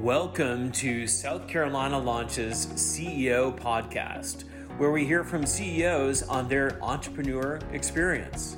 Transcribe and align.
Welcome 0.00 0.72
to 0.72 1.06
South 1.06 1.46
Carolina 1.46 1.98
Launch's 1.98 2.68
CEO 2.68 3.54
podcast, 3.54 4.44
where 4.78 4.90
we 4.90 5.04
hear 5.04 5.24
from 5.24 5.44
CEOs 5.44 6.22
on 6.22 6.48
their 6.48 6.82
entrepreneur 6.82 7.60
experience. 7.72 8.56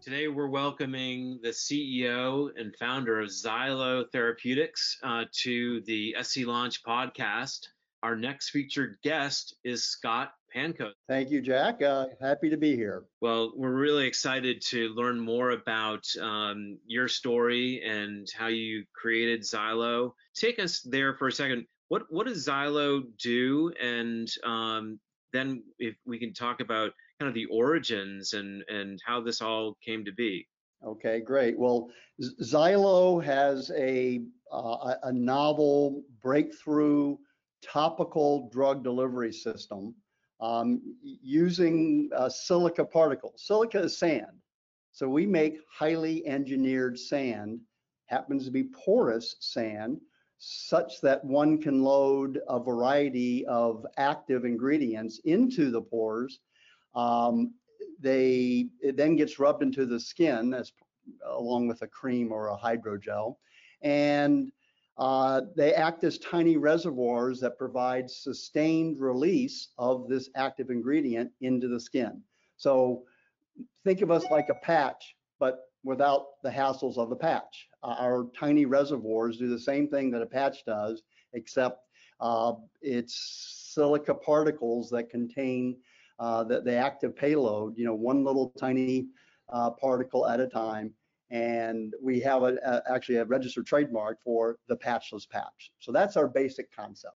Today, 0.00 0.28
we're 0.28 0.48
welcoming 0.48 1.38
the 1.42 1.50
CEO 1.50 2.48
and 2.56 2.74
founder 2.80 3.20
of 3.20 3.28
Zylö 3.28 4.10
Therapeutics 4.12 4.96
uh, 5.02 5.24
to 5.42 5.82
the 5.82 6.16
SC 6.22 6.46
Launch 6.46 6.82
podcast. 6.82 7.66
Our 8.02 8.16
next 8.16 8.48
featured 8.48 8.96
guest 9.02 9.56
is 9.64 9.84
Scott 9.84 10.32
Pancoast. 10.54 10.92
Thank 11.08 11.30
you, 11.30 11.40
Jack. 11.40 11.82
Uh, 11.82 12.06
happy 12.20 12.50
to 12.50 12.56
be 12.56 12.76
here. 12.76 13.04
Well, 13.20 13.52
we're 13.56 13.72
really 13.72 14.06
excited 14.06 14.62
to 14.68 14.88
learn 14.90 15.18
more 15.18 15.50
about 15.50 16.04
um, 16.20 16.78
your 16.86 17.08
story 17.08 17.82
and 17.84 18.28
how 18.36 18.48
you 18.48 18.84
created 18.94 19.42
Zylö. 19.42 20.12
Take 20.34 20.58
us 20.58 20.80
there 20.80 21.14
for 21.14 21.28
a 21.28 21.32
second. 21.32 21.66
What 21.88 22.02
what 22.10 22.26
does 22.26 22.46
Zylö 22.46 23.02
do? 23.18 23.72
And 23.80 24.28
um, 24.44 24.98
then 25.32 25.62
if 25.78 25.94
we 26.06 26.18
can 26.18 26.32
talk 26.32 26.60
about 26.60 26.92
kind 27.18 27.28
of 27.28 27.34
the 27.34 27.46
origins 27.46 28.32
and 28.32 28.62
and 28.68 29.00
how 29.04 29.20
this 29.20 29.40
all 29.40 29.76
came 29.84 30.04
to 30.04 30.12
be. 30.12 30.46
Okay, 30.84 31.20
great. 31.20 31.58
Well, 31.58 31.90
Zylö 32.42 33.22
has 33.24 33.70
a 33.76 34.20
uh, 34.52 34.94
a 35.04 35.12
novel 35.12 36.02
breakthrough 36.20 37.16
topical 37.62 38.48
drug 38.50 38.82
delivery 38.82 39.32
system 39.32 39.94
um, 40.42 40.82
using 41.02 42.10
uh, 42.14 42.28
silica 42.28 42.84
particles. 42.84 43.44
Silica 43.46 43.84
is 43.84 43.96
sand. 43.96 44.42
So 44.90 45.08
we 45.08 45.24
make 45.24 45.56
highly 45.70 46.26
engineered 46.26 46.98
sand, 46.98 47.60
happens 48.06 48.44
to 48.44 48.50
be 48.50 48.64
porous 48.64 49.36
sand, 49.40 50.00
such 50.38 51.00
that 51.00 51.24
one 51.24 51.62
can 51.62 51.82
load 51.82 52.40
a 52.48 52.58
variety 52.58 53.46
of 53.46 53.86
active 53.96 54.44
ingredients 54.44 55.20
into 55.24 55.70
the 55.70 55.80
pores. 55.80 56.40
Um, 56.94 57.54
they 58.00 58.66
it 58.80 58.96
then 58.96 59.14
gets 59.14 59.38
rubbed 59.38 59.62
into 59.62 59.86
the 59.86 60.00
skin 60.00 60.52
as 60.52 60.72
along 61.26 61.68
with 61.68 61.82
a 61.82 61.86
cream 61.86 62.32
or 62.32 62.48
a 62.48 62.56
hydrogel, 62.56 63.36
and 63.82 64.50
uh, 65.02 65.40
they 65.56 65.74
act 65.74 66.04
as 66.04 66.16
tiny 66.18 66.56
reservoirs 66.56 67.40
that 67.40 67.58
provide 67.58 68.08
sustained 68.08 69.00
release 69.00 69.70
of 69.76 70.08
this 70.08 70.30
active 70.36 70.70
ingredient 70.70 71.28
into 71.40 71.66
the 71.66 71.80
skin. 71.80 72.22
So 72.56 73.02
think 73.82 74.00
of 74.00 74.12
us 74.12 74.24
like 74.30 74.48
a 74.48 74.64
patch, 74.64 75.16
but 75.40 75.58
without 75.82 76.40
the 76.44 76.50
hassles 76.50 76.98
of 76.98 77.10
the 77.10 77.16
patch. 77.16 77.68
Uh, 77.82 77.96
our 77.98 78.28
tiny 78.38 78.64
reservoirs 78.64 79.38
do 79.38 79.48
the 79.48 79.58
same 79.58 79.88
thing 79.88 80.12
that 80.12 80.22
a 80.22 80.26
patch 80.26 80.64
does, 80.64 81.02
except 81.32 81.80
uh, 82.20 82.52
it's 82.80 83.72
silica 83.74 84.14
particles 84.14 84.88
that 84.90 85.10
contain 85.10 85.76
uh, 86.20 86.44
the, 86.44 86.60
the, 86.60 86.76
active 86.76 87.16
payload, 87.16 87.76
you 87.76 87.84
know, 87.84 87.94
one 87.94 88.22
little 88.22 88.50
tiny 88.56 89.08
uh, 89.52 89.70
particle 89.70 90.28
at 90.28 90.38
a 90.38 90.46
time 90.46 90.92
and 91.32 91.94
we 92.00 92.20
have 92.20 92.42
a, 92.42 92.58
a, 92.64 92.82
actually 92.94 93.16
a 93.16 93.24
registered 93.24 93.66
trademark 93.66 94.22
for 94.22 94.58
the 94.68 94.76
patchless 94.76 95.28
patch. 95.28 95.72
So 95.80 95.90
that's 95.90 96.16
our 96.16 96.28
basic 96.28 96.70
concept. 96.74 97.16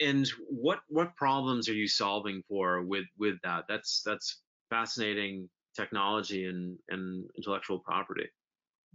And 0.00 0.28
what 0.48 0.80
what 0.88 1.16
problems 1.16 1.68
are 1.68 1.74
you 1.74 1.88
solving 1.88 2.42
for 2.48 2.82
with 2.82 3.06
with 3.18 3.36
that? 3.42 3.64
That's 3.68 4.02
that's 4.04 4.42
fascinating 4.70 5.48
technology 5.74 6.46
and 6.46 6.76
and 6.88 7.24
intellectual 7.36 7.78
property. 7.78 8.26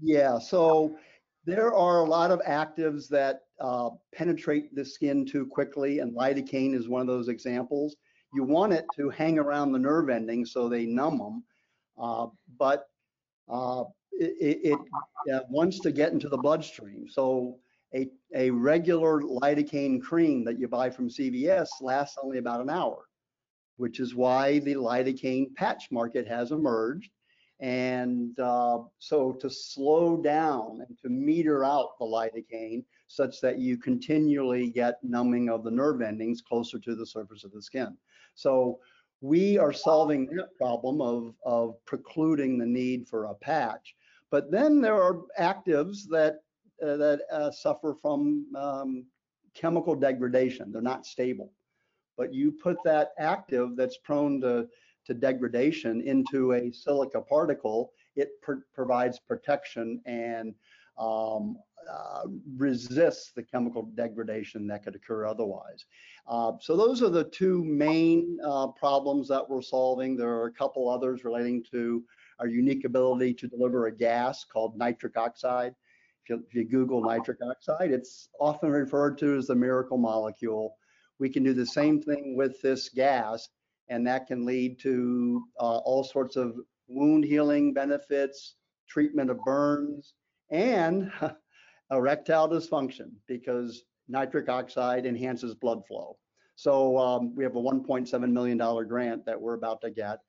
Yeah. 0.01 0.39
So 0.39 0.95
there 1.45 1.73
are 1.73 1.99
a 1.99 2.05
lot 2.05 2.31
of 2.31 2.39
actives 2.41 3.07
that 3.09 3.41
uh, 3.59 3.89
penetrate 4.13 4.73
the 4.75 4.85
skin 4.85 5.25
too 5.25 5.45
quickly, 5.45 5.99
and 5.99 6.15
lidocaine 6.15 6.75
is 6.75 6.87
one 6.87 7.01
of 7.01 7.07
those 7.07 7.27
examples. 7.27 7.95
You 8.33 8.43
want 8.43 8.73
it 8.73 8.85
to 8.95 9.09
hang 9.09 9.39
around 9.39 9.71
the 9.71 9.79
nerve 9.79 10.09
endings 10.09 10.53
so 10.53 10.69
they 10.69 10.85
numb 10.85 11.17
them, 11.17 11.43
uh, 11.97 12.27
but 12.57 12.87
uh, 13.49 13.83
it, 14.19 14.79
it 15.25 15.43
wants 15.49 15.79
to 15.79 15.91
get 15.91 16.11
into 16.11 16.29
the 16.29 16.37
bloodstream. 16.37 17.07
So 17.09 17.57
a, 17.95 18.09
a 18.35 18.49
regular 18.51 19.21
lidocaine 19.21 20.01
cream 20.01 20.43
that 20.45 20.59
you 20.59 20.67
buy 20.67 20.89
from 20.89 21.09
CVS 21.09 21.67
lasts 21.81 22.17
only 22.21 22.37
about 22.37 22.61
an 22.61 22.69
hour, 22.69 23.05
which 23.77 23.99
is 23.99 24.15
why 24.15 24.59
the 24.59 24.75
lidocaine 24.75 25.55
patch 25.55 25.89
market 25.91 26.27
has 26.27 26.51
emerged. 26.51 27.11
And 27.61 28.39
uh, 28.39 28.79
so 28.99 29.33
to 29.33 29.49
slow 29.49 30.17
down 30.17 30.81
and 30.87 30.97
to 31.01 31.09
meter 31.09 31.65
out 31.65 31.97
the 31.99 32.05
lidocaine 32.05 32.85
such 33.07 33.41
that 33.41 33.57
you 33.57 33.77
continually 33.77 34.69
get 34.69 35.03
numbing 35.03 35.49
of 35.49 35.63
the 35.63 35.71
nerve 35.71 36.01
endings 36.01 36.41
closer 36.41 36.79
to 36.79 36.95
the 36.95 37.05
surface 37.05 37.43
of 37.43 37.51
the 37.51 37.61
skin. 37.61 37.97
So 38.35 38.79
we 39.21 39.57
are 39.57 39.73
solving 39.73 40.27
that 40.27 40.55
problem 40.57 41.01
of, 41.01 41.33
of 41.43 41.83
precluding 41.85 42.57
the 42.57 42.65
need 42.65 43.07
for 43.07 43.25
a 43.25 43.33
patch 43.33 43.95
but 44.31 44.51
then 44.51 44.81
there 44.81 45.01
are 45.01 45.21
actives 45.39 46.07
that 46.09 46.39
uh, 46.81 46.95
that 46.97 47.21
uh, 47.31 47.51
suffer 47.51 47.93
from 48.01 48.45
um, 48.55 49.05
chemical 49.53 49.95
degradation. 49.95 50.71
They're 50.71 50.81
not 50.81 51.05
stable. 51.05 51.51
But 52.17 52.33
you 52.33 52.51
put 52.51 52.77
that 52.83 53.11
active 53.17 53.75
that's 53.75 53.97
prone 53.97 54.41
to, 54.41 54.67
to 55.05 55.13
degradation 55.13 56.01
into 56.01 56.53
a 56.53 56.71
silica 56.71 57.21
particle, 57.21 57.91
it 58.15 58.29
pr 58.41 58.53
provides 58.73 59.19
protection 59.19 60.01
and 60.05 60.53
um, 60.97 61.57
uh, 61.89 62.23
resists 62.57 63.31
the 63.31 63.43
chemical 63.43 63.83
degradation 63.95 64.67
that 64.67 64.83
could 64.83 64.95
occur 64.95 65.25
otherwise. 65.25 65.85
Uh, 66.27 66.51
so 66.59 66.75
those 66.75 67.01
are 67.01 67.09
the 67.09 67.23
two 67.25 67.63
main 67.63 68.37
uh, 68.43 68.67
problems 68.67 69.27
that 69.29 69.49
we're 69.49 69.61
solving. 69.61 70.15
There 70.15 70.29
are 70.29 70.47
a 70.47 70.51
couple 70.51 70.89
others 70.89 71.23
relating 71.23 71.63
to 71.71 72.03
our 72.39 72.47
unique 72.47 72.85
ability 72.85 73.33
to 73.35 73.47
deliver 73.47 73.87
a 73.87 73.95
gas 73.95 74.45
called 74.45 74.77
nitric 74.77 75.17
oxide. 75.17 75.73
If 76.23 76.29
you, 76.29 76.43
if 76.47 76.55
you, 76.55 76.65
Google 76.65 77.01
nitric 77.01 77.39
oxide, 77.43 77.91
it's 77.91 78.29
often 78.39 78.69
referred 78.69 79.17
to 79.19 79.37
as 79.37 79.47
the 79.47 79.55
miracle 79.55 79.97
molecule. 79.97 80.75
We 81.19 81.29
can 81.29 81.43
do 81.43 81.53
the 81.53 81.65
same 81.65 82.01
thing 82.01 82.35
with 82.37 82.61
this 82.61 82.89
gas, 82.89 83.49
and 83.89 84.05
that 84.07 84.27
can 84.27 84.45
lead 84.45 84.79
to 84.79 85.43
uh, 85.59 85.77
all 85.79 86.03
sorts 86.03 86.35
of 86.35 86.55
wound 86.87 87.25
healing 87.25 87.73
benefits, 87.73 88.55
treatment 88.87 89.29
of 89.29 89.39
burns, 89.43 90.13
and 90.49 91.11
erectile 91.91 92.49
dysfunction 92.49 93.11
because 93.27 93.83
nitric 94.07 94.49
oxide 94.49 95.05
enhances 95.05 95.55
blood 95.55 95.85
flow. 95.87 96.17
So 96.55 96.97
um, 96.97 97.35
we 97.35 97.43
have 97.43 97.55
a 97.55 97.61
$1.7 97.61 98.31
million 98.31 98.57
grant 98.87 99.25
that 99.25 99.39
we're 99.39 99.53
about 99.53 99.81
to 99.81 99.91
get 99.91 100.19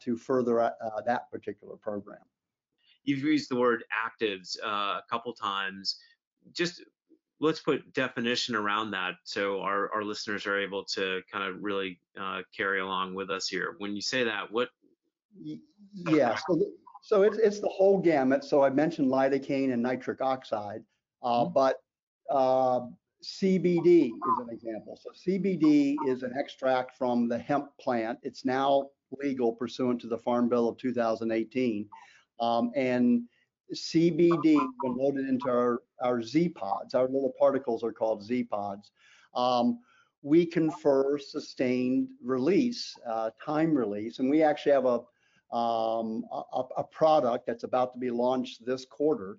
to 0.00 0.16
further 0.16 0.60
uh, 0.60 0.70
that 1.06 1.30
particular 1.30 1.76
program. 1.76 2.18
You've 3.04 3.20
used 3.20 3.50
the 3.50 3.56
word 3.56 3.84
actives 3.92 4.56
uh, 4.64 5.00
a 5.00 5.02
couple 5.10 5.32
times. 5.32 5.98
Just 6.52 6.82
let's 7.40 7.58
put 7.58 7.92
definition 7.92 8.54
around 8.54 8.92
that 8.92 9.14
so 9.24 9.60
our, 9.60 9.92
our 9.92 10.04
listeners 10.04 10.46
are 10.46 10.58
able 10.58 10.84
to 10.84 11.20
kind 11.30 11.44
of 11.44 11.60
really 11.60 11.98
uh, 12.18 12.42
carry 12.56 12.80
along 12.80 13.14
with 13.14 13.30
us 13.30 13.48
here. 13.48 13.74
When 13.78 13.96
you 13.96 14.02
say 14.02 14.22
that, 14.22 14.50
what? 14.50 14.68
Yeah, 15.92 16.36
so, 16.46 16.60
so 17.02 17.22
it's, 17.22 17.38
it's 17.38 17.58
the 17.58 17.68
whole 17.68 17.98
gamut. 17.98 18.44
So 18.44 18.62
I 18.62 18.70
mentioned 18.70 19.10
lidocaine 19.10 19.72
and 19.72 19.82
nitric 19.82 20.20
oxide, 20.20 20.84
uh, 21.22 21.44
mm-hmm. 21.44 21.52
but 21.52 21.82
uh, 22.30 22.86
CBD 23.22 24.06
is 24.06 24.38
an 24.40 24.48
example. 24.50 24.98
So 25.00 25.10
CBD 25.10 25.94
is 26.06 26.22
an 26.22 26.32
extract 26.36 26.96
from 26.96 27.28
the 27.28 27.38
hemp 27.38 27.68
plant. 27.80 28.18
It's 28.22 28.44
now 28.44 28.88
legal 29.22 29.52
pursuant 29.52 30.00
to 30.00 30.08
the 30.08 30.18
Farm 30.18 30.48
Bill 30.48 30.68
of 30.68 30.76
2018. 30.78 31.88
Um, 32.40 32.72
and 32.74 33.22
CBD, 33.72 34.58
when 34.80 34.96
loaded 34.96 35.28
into 35.28 35.48
our, 35.48 35.82
our 36.02 36.22
Z 36.22 36.50
pods, 36.50 36.94
our 36.94 37.04
little 37.04 37.32
particles 37.38 37.84
are 37.84 37.92
called 37.92 38.24
Z 38.24 38.44
pods, 38.44 38.90
um, 39.34 39.78
we 40.22 40.44
confer 40.44 41.18
sustained 41.18 42.08
release, 42.22 42.94
uh, 43.08 43.30
time 43.44 43.74
release. 43.74 44.18
And 44.18 44.28
we 44.30 44.42
actually 44.42 44.72
have 44.72 44.86
a, 44.86 45.56
um, 45.56 46.24
a, 46.32 46.62
a, 46.78 46.84
product 46.84 47.46
that's 47.46 47.64
about 47.64 47.92
to 47.92 47.98
be 47.98 48.10
launched 48.10 48.64
this 48.64 48.84
quarter. 48.84 49.36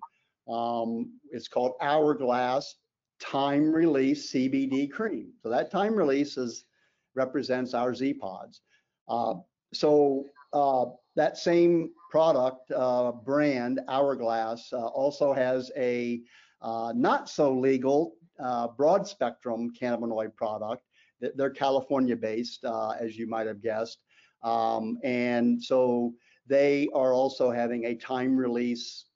Um, 0.48 1.18
it's 1.32 1.48
called 1.48 1.72
Hourglass 1.80 2.76
Time 3.20 3.72
Release 3.72 4.32
CBD 4.32 4.90
Cream. 4.90 5.32
So 5.42 5.48
that 5.48 5.70
time 5.70 5.94
release 5.94 6.36
is, 6.36 6.64
represents 7.14 7.74
our 7.74 7.94
Z 7.94 8.14
pods. 8.14 8.60
Uh, 9.08 9.34
so 9.72 10.24
uh, 10.52 10.86
that 11.16 11.36
same 11.36 11.90
product 12.10 12.70
uh, 12.70 13.12
brand, 13.12 13.80
Hourglass, 13.88 14.72
uh, 14.72 14.86
also 14.86 15.32
has 15.32 15.70
a 15.76 16.20
uh, 16.62 16.92
not 16.94 17.28
so 17.28 17.52
legal 17.52 18.14
uh, 18.38 18.68
broad 18.68 19.06
spectrum 19.06 19.72
cannabinoid 19.78 20.34
product. 20.34 20.82
They're 21.20 21.50
California 21.50 22.16
based, 22.16 22.64
as 23.00 23.16
you 23.16 23.26
might 23.26 23.46
have 23.46 23.62
guessed. 23.62 23.98
Um, 24.42 24.98
and 25.02 25.62
so 25.62 26.12
they 26.46 26.88
are 26.94 27.14
also 27.14 27.50
having 27.50 27.86
a 27.86 27.94
time 27.94 28.36
release 28.36 29.06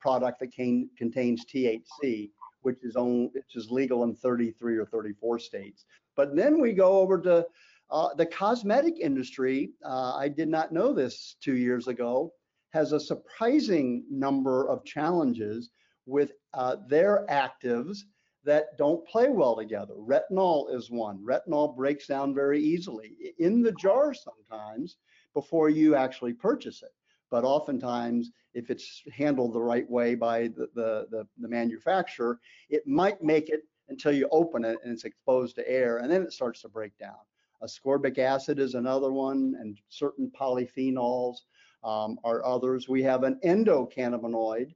product 0.00 0.40
that 0.40 0.52
can, 0.52 0.88
contains 0.96 1.44
THC, 1.46 2.30
which 2.62 2.82
is 2.82 2.96
on, 2.96 3.30
which 3.32 3.56
is 3.56 3.70
legal 3.70 4.04
in 4.04 4.14
33 4.14 4.76
or 4.78 4.86
34 4.86 5.38
states. 5.38 5.84
But 6.16 6.34
then 6.34 6.60
we 6.60 6.72
go 6.72 6.98
over 6.98 7.20
to 7.20 7.46
uh, 7.90 8.14
the 8.14 8.26
cosmetic 8.26 8.98
industry. 8.98 9.72
Uh, 9.84 10.14
I 10.16 10.28
did 10.28 10.48
not 10.48 10.72
know 10.72 10.92
this 10.92 11.36
two 11.40 11.56
years 11.56 11.88
ago. 11.88 12.32
Has 12.72 12.92
a 12.92 13.00
surprising 13.00 14.04
number 14.10 14.68
of 14.68 14.84
challenges 14.84 15.70
with 16.06 16.32
uh, 16.54 16.76
their 16.88 17.26
actives 17.28 17.98
that 18.44 18.76
don't 18.76 19.06
play 19.06 19.28
well 19.28 19.56
together. 19.56 19.94
Retinol 19.94 20.74
is 20.74 20.90
one. 20.90 21.24
Retinol 21.24 21.76
breaks 21.76 22.06
down 22.06 22.34
very 22.34 22.60
easily 22.60 23.34
in 23.38 23.62
the 23.62 23.72
jar 23.72 24.14
sometimes 24.14 24.96
before 25.34 25.68
you 25.68 25.94
actually 25.94 26.32
purchase 26.32 26.82
it. 26.82 26.92
But 27.30 27.44
oftentimes, 27.44 28.30
if 28.54 28.70
it's 28.70 29.02
handled 29.12 29.52
the 29.52 29.62
right 29.62 29.88
way 29.90 30.14
by 30.14 30.48
the, 30.48 30.68
the, 30.74 31.06
the, 31.10 31.26
the 31.38 31.48
manufacturer, 31.48 32.38
it 32.68 32.86
might 32.86 33.22
make 33.22 33.48
it 33.48 33.62
until 33.88 34.12
you 34.12 34.28
open 34.30 34.64
it 34.64 34.78
and 34.82 34.92
it's 34.92 35.04
exposed 35.04 35.56
to 35.56 35.68
air, 35.68 35.98
and 35.98 36.10
then 36.10 36.22
it 36.22 36.32
starts 36.32 36.62
to 36.62 36.68
break 36.68 36.96
down. 36.98 37.16
Ascorbic 37.62 38.18
acid 38.18 38.58
is 38.58 38.74
another 38.74 39.12
one, 39.12 39.54
and 39.60 39.78
certain 39.88 40.30
polyphenols 40.38 41.36
um, 41.84 42.18
are 42.24 42.44
others. 42.44 42.88
We 42.88 43.02
have 43.02 43.22
an 43.22 43.38
endocannabinoid 43.44 44.72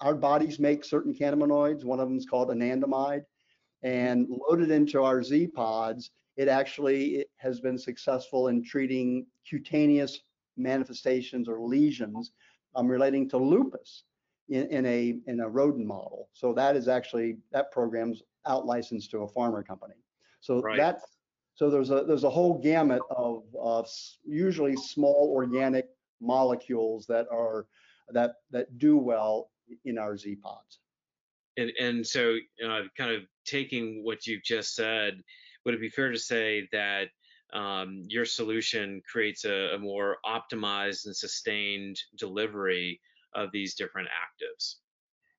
our 0.00 0.14
bodies 0.14 0.58
make 0.58 0.84
certain 0.84 1.14
cannabinoids. 1.14 1.84
One 1.84 2.00
of 2.00 2.08
them 2.08 2.18
is 2.18 2.26
called 2.26 2.48
anandamide. 2.48 3.24
And 3.82 4.26
loaded 4.48 4.70
into 4.70 5.02
our 5.02 5.22
Z 5.22 5.48
pods, 5.48 6.10
it 6.36 6.48
actually 6.48 7.16
it 7.16 7.30
has 7.36 7.60
been 7.60 7.78
successful 7.78 8.48
in 8.48 8.64
treating 8.64 9.26
cutaneous 9.48 10.20
manifestations 10.56 11.48
or 11.48 11.60
lesions 11.60 12.32
um, 12.76 12.88
relating 12.88 13.28
to 13.30 13.38
lupus 13.38 14.04
in, 14.48 14.66
in, 14.68 14.86
a 14.86 15.18
in 15.26 15.40
a 15.40 15.48
rodent 15.48 15.86
model. 15.86 16.28
So 16.32 16.52
that 16.54 16.76
is 16.76 16.88
actually 16.88 17.38
that 17.52 17.72
program's 17.72 18.22
out 18.46 18.66
licensed 18.66 19.10
to 19.12 19.22
a 19.22 19.32
pharma 19.32 19.66
company. 19.66 19.94
So 20.40 20.60
right. 20.60 20.76
that's 20.76 21.04
so 21.54 21.70
there's 21.70 21.90
a 21.90 22.04
there's 22.04 22.24
a 22.24 22.30
whole 22.30 22.58
gamut 22.58 23.02
of 23.10 23.44
uh, 23.62 23.82
usually 24.26 24.76
small 24.76 25.32
organic 25.34 25.86
molecules 26.20 27.06
that 27.06 27.26
are 27.32 27.66
that 28.10 28.32
that 28.50 28.78
do 28.78 28.98
well 28.98 29.50
in 29.84 29.98
our 29.98 30.16
Z 30.16 30.36
pods. 30.36 30.80
And, 31.56 31.70
and 31.80 32.04
so, 32.06 32.36
uh, 32.66 32.80
kind 32.98 33.12
of 33.12 33.22
taking 33.46 34.02
what 34.02 34.26
you've 34.26 34.42
just 34.42 34.74
said, 34.74 35.22
would 35.64 35.74
it 35.74 35.80
be 35.80 35.88
fair 35.88 36.10
to 36.10 36.18
say 36.18 36.68
that 36.72 37.08
um, 37.52 38.02
your 38.08 38.24
solution 38.24 39.00
creates 39.10 39.44
a, 39.44 39.74
a, 39.74 39.78
more 39.78 40.16
optimized 40.26 41.06
and 41.06 41.14
sustained 41.14 41.96
delivery 42.18 43.00
of 43.34 43.50
these 43.52 43.74
different 43.74 44.08
actives? 44.08 44.76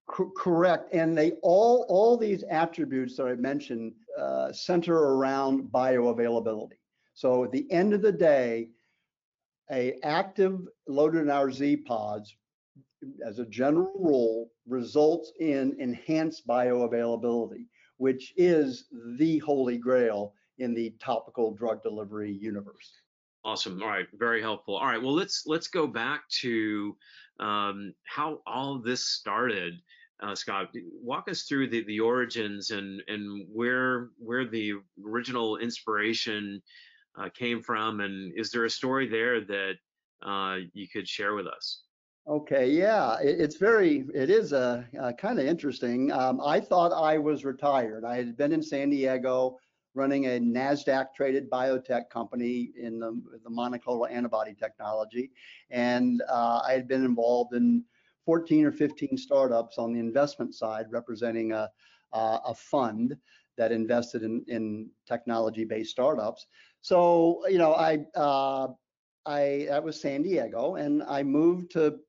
Correct, 0.07 0.93
and 0.93 1.17
they 1.17 1.31
all 1.41 1.85
all 1.89 2.15
these 2.15 2.43
attributes 2.43 3.17
that 3.17 3.25
I 3.25 3.35
mentioned 3.35 3.93
uh, 4.19 4.53
center 4.53 4.95
around 4.95 5.63
bioavailability. 5.71 6.77
So 7.15 7.43
at 7.43 7.51
the 7.51 7.69
end 7.71 7.93
of 7.93 8.03
the 8.03 8.11
day, 8.11 8.69
a 9.71 9.95
active 10.03 10.59
loaded 10.87 11.23
in 11.23 11.31
our 11.31 11.51
Z 11.51 11.77
pods 11.77 12.35
as 13.25 13.39
a 13.39 13.45
general 13.45 13.93
rule, 13.99 14.51
results 14.67 15.31
in 15.39 15.75
enhanced 15.79 16.45
bioavailability, 16.47 17.65
which 17.97 18.33
is 18.37 18.85
the 19.17 19.39
holy 19.39 19.77
grail 19.77 20.33
in 20.59 20.73
the 20.73 20.93
topical 20.99 21.53
drug 21.53 21.81
delivery 21.83 22.31
universe. 22.31 22.91
Awesome. 23.43 23.81
All 23.81 23.89
right, 23.89 24.07
very 24.13 24.41
helpful. 24.41 24.75
All 24.75 24.87
right, 24.87 25.01
well 25.01 25.13
let's 25.13 25.43
let's 25.45 25.67
go 25.67 25.85
back 25.85 26.27
to 26.41 26.95
um, 27.39 27.93
how 28.03 28.39
all 28.47 28.79
this 28.79 29.07
started. 29.07 29.75
Uh, 30.23 30.33
Scott, 30.33 30.69
walk 31.01 31.29
us 31.29 31.43
through 31.43 31.69
the, 31.69 31.83
the 31.85 31.99
origins 31.99 32.71
and 32.71 33.01
and 33.07 33.45
where 33.51 34.09
where 34.17 34.45
the 34.45 34.73
original 35.05 35.57
inspiration 35.57 36.61
uh, 37.19 37.29
came 37.37 37.61
from, 37.61 37.99
and 37.99 38.33
is 38.35 38.49
there 38.49 38.65
a 38.65 38.69
story 38.69 39.07
there 39.07 39.41
that 39.41 39.73
uh, 40.25 40.57
you 40.73 40.87
could 40.87 41.07
share 41.07 41.35
with 41.35 41.47
us? 41.47 41.83
Okay, 42.27 42.71
yeah, 42.71 43.19
it, 43.19 43.39
it's 43.39 43.57
very, 43.57 44.05
it 44.15 44.31
is 44.31 44.51
a, 44.51 44.83
a 44.99 45.13
kind 45.13 45.39
of 45.39 45.45
interesting. 45.45 46.11
Um, 46.11 46.41
I 46.41 46.59
thought 46.59 46.91
I 46.91 47.19
was 47.19 47.45
retired. 47.45 48.03
I 48.03 48.15
had 48.15 48.35
been 48.35 48.51
in 48.51 48.63
San 48.63 48.89
Diego 48.89 49.59
running 49.95 50.25
a 50.25 50.39
NASDAQ 50.39 51.07
traded 51.15 51.49
biotech 51.49 52.09
company 52.09 52.71
in 52.77 52.99
the, 52.99 53.19
the 53.43 53.49
monoclonal 53.49 54.09
antibody 54.09 54.53
technology. 54.53 55.31
And 55.71 56.21
uh, 56.29 56.61
I 56.67 56.73
had 56.73 56.87
been 56.87 57.03
involved 57.03 57.53
in 57.53 57.83
14 58.25 58.65
or 58.65 58.71
15 58.71 59.17
startups 59.17 59.77
on 59.77 59.93
the 59.93 59.99
investment 59.99 60.53
side, 60.53 60.87
representing 60.91 61.53
a, 61.53 61.69
a, 62.13 62.39
a 62.47 62.55
fund 62.55 63.15
that 63.57 63.71
invested 63.71 64.23
in, 64.23 64.43
in 64.47 64.89
technology-based 65.07 65.89
startups. 65.89 66.45
So, 66.81 67.41
you 67.47 67.57
know, 67.57 67.73
I, 67.73 68.05
uh, 68.15 68.67
I, 69.25 69.65
that 69.69 69.83
was 69.83 69.99
San 69.99 70.23
Diego, 70.23 70.75
and 70.75 71.03
I 71.03 71.23
moved 71.23 71.71
to 71.71 71.99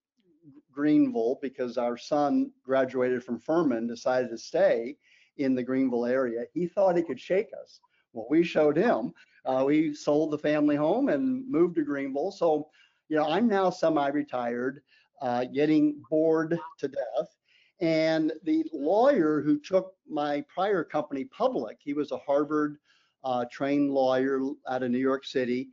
Greenville 0.73 1.39
because 1.41 1.79
our 1.79 1.97
son 1.97 2.51
graduated 2.63 3.25
from 3.25 3.39
Furman, 3.39 3.87
decided 3.87 4.31
to 4.31 4.39
stay 4.39 4.97
in 5.39 5.55
the 5.55 5.63
Greenville 5.63 6.07
area. 6.07 6.45
He 6.55 6.67
thought 6.67 6.97
he 6.97 7.03
could 7.03 7.21
shake 7.21 7.51
us. 7.63 7.81
Well, 8.13 8.27
we 8.31 8.43
showed 8.43 8.77
him. 8.77 9.13
Uh, 9.45 9.65
we 9.67 9.95
sold 9.95 10.31
the 10.31 10.39
family 10.39 10.77
home 10.77 11.09
and 11.09 11.49
moved 11.49 11.77
to 11.77 11.83
Greenville. 11.83 12.33
So, 12.33 12.69
you 13.09 13.17
know, 13.17 13.29
I'm 13.29 13.47
now 13.47 13.71
semi-retired, 13.71 14.83
uh, 15.23 15.45
getting 15.45 16.03
bored 16.11 16.59
to 16.79 16.89
death. 16.89 17.37
And 17.81 18.33
the 18.45 18.65
lawyer 18.73 19.43
who 19.43 19.61
took 19.61 19.95
my 20.09 20.43
prior 20.53 20.83
company 20.83 21.25
public, 21.25 21.77
he 21.81 21.93
was 21.93 22.11
a 22.11 22.19
Harvard 22.19 22.79
uh, 23.23 23.45
trained 23.53 23.91
lawyer 23.91 24.41
out 24.69 24.83
of 24.83 24.91
New 24.91 24.99
York 24.99 25.27
City. 25.27 25.69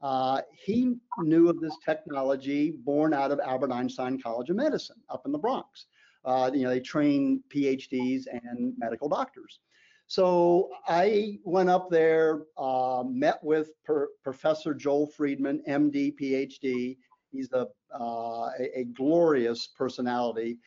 Uh, 0.00 0.40
he 0.64 0.96
knew 1.18 1.48
of 1.48 1.60
this 1.60 1.76
technology 1.84 2.72
born 2.84 3.14
out 3.14 3.30
of 3.30 3.38
Albert 3.40 3.70
Einstein 3.70 4.20
College 4.20 4.50
of 4.50 4.56
Medicine 4.56 4.96
up 5.10 5.26
in 5.26 5.32
the 5.32 5.38
Bronx. 5.38 5.86
Uh, 6.24 6.50
you 6.52 6.62
know, 6.62 6.70
they 6.70 6.80
train 6.80 7.42
PhDs 7.48 8.24
and 8.30 8.74
medical 8.78 9.08
doctors. 9.08 9.60
So 10.06 10.70
I 10.86 11.38
went 11.44 11.70
up 11.70 11.90
there, 11.90 12.42
uh, 12.58 13.02
met 13.08 13.42
with 13.42 13.70
per, 13.84 14.08
Professor 14.22 14.74
Joel 14.74 15.06
Friedman, 15.06 15.62
MD, 15.68 16.14
PhD. 16.20 16.98
He's 17.30 17.50
a, 17.52 17.66
uh, 17.98 18.50
a, 18.58 18.80
a, 18.80 18.84
glorious 18.94 19.68
personality, 19.68 20.58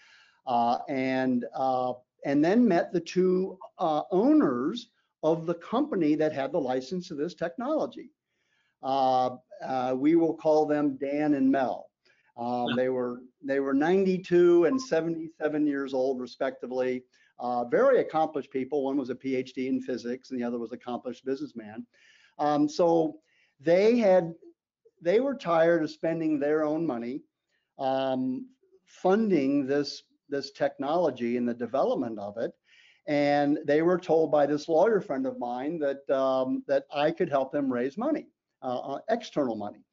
uh, 0.48 0.80
and 0.90 1.46
uh, 1.54 1.94
and 2.26 2.44
then 2.44 2.68
met 2.68 2.92
the 2.92 3.00
two 3.00 3.58
owners 3.78 4.90
of 5.22 5.46
the 5.46 5.54
company 5.56 6.16
that 6.16 6.34
had 6.34 6.52
the 6.52 6.60
license 6.60 7.08
to 7.08 7.16
this 7.16 7.36
technology. 7.36 8.10
Uh, 8.84 9.38
uh, 9.66 9.96
we 9.98 10.16
will 10.16 10.36
call 10.36 10.68
them 10.68 10.98
Dan 10.98 11.34
and 11.34 11.52
Mel. 11.52 11.90
Um, 12.38 12.76
they 12.76 12.90
were 12.90 13.22
they 13.46 13.60
were 13.60 13.74
92 13.74 14.66
and 14.66 14.82
77 14.82 15.68
years 15.68 15.94
old 15.94 16.20
respectively. 16.20 17.04
Uh, 17.40 17.66
very 17.66 18.00
accomplished 18.00 18.52
people. 18.52 18.84
One 18.84 18.98
was 18.98 19.10
a 19.10 19.16
PhD 19.16 19.68
in 19.68 19.82
physics, 19.82 20.32
and 20.32 20.40
the 20.40 20.46
other 20.46 20.58
was 20.58 20.72
accomplished 20.72 21.26
businessman. 21.26 21.86
Um, 22.40 22.68
so 22.70 23.20
they 23.60 23.98
had 23.98 24.34
they 25.02 25.20
were 25.20 25.36
tired 25.36 25.84
of 25.84 25.92
spending 25.92 26.40
their 26.40 26.64
own 26.64 26.86
money 26.86 27.22
um, 27.78 28.48
funding 28.86 29.68
this 29.68 30.04
this 30.30 30.52
technology 30.52 31.38
and 31.38 31.48
the 31.48 31.54
development 31.54 32.18
of 32.20 32.38
it. 32.38 32.52
And 33.08 33.60
they 33.66 33.84
were 33.84 34.00
told 34.00 34.32
by 34.32 34.48
this 34.48 34.68
lawyer 34.68 35.00
friend 35.00 35.28
of 35.28 35.38
mine 35.38 35.78
that 35.80 36.10
um, 36.10 36.64
that 36.68 36.86
I 36.94 37.12
could 37.12 37.30
help 37.30 37.52
them 37.52 37.72
raise 37.72 37.98
money. 37.98 38.28
Uh, 38.66 38.80
uh, 38.80 39.00
external 39.10 39.56
money. 39.56 39.86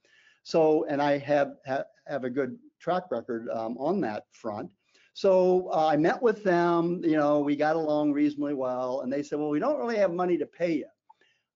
So, 0.44 0.86
and 0.88 1.02
I 1.02 1.18
have 1.18 1.56
have, 1.66 1.84
have 2.06 2.24
a 2.24 2.30
good 2.30 2.56
track 2.82 3.04
record 3.10 3.48
um, 3.50 3.76
on 3.78 4.00
that 4.02 4.24
front. 4.32 4.70
So 5.14 5.70
uh, 5.72 5.86
I 5.86 5.96
met 5.96 6.20
with 6.20 6.42
them. 6.42 7.00
You 7.04 7.16
know, 7.16 7.40
we 7.40 7.54
got 7.56 7.76
along 7.76 8.12
reasonably 8.12 8.54
well, 8.54 9.00
and 9.00 9.12
they 9.12 9.22
said, 9.22 9.38
"Well, 9.38 9.50
we 9.50 9.58
don't 9.58 9.78
really 9.78 9.98
have 9.98 10.12
money 10.12 10.36
to 10.38 10.46
pay 10.46 10.72
you." 10.72 10.86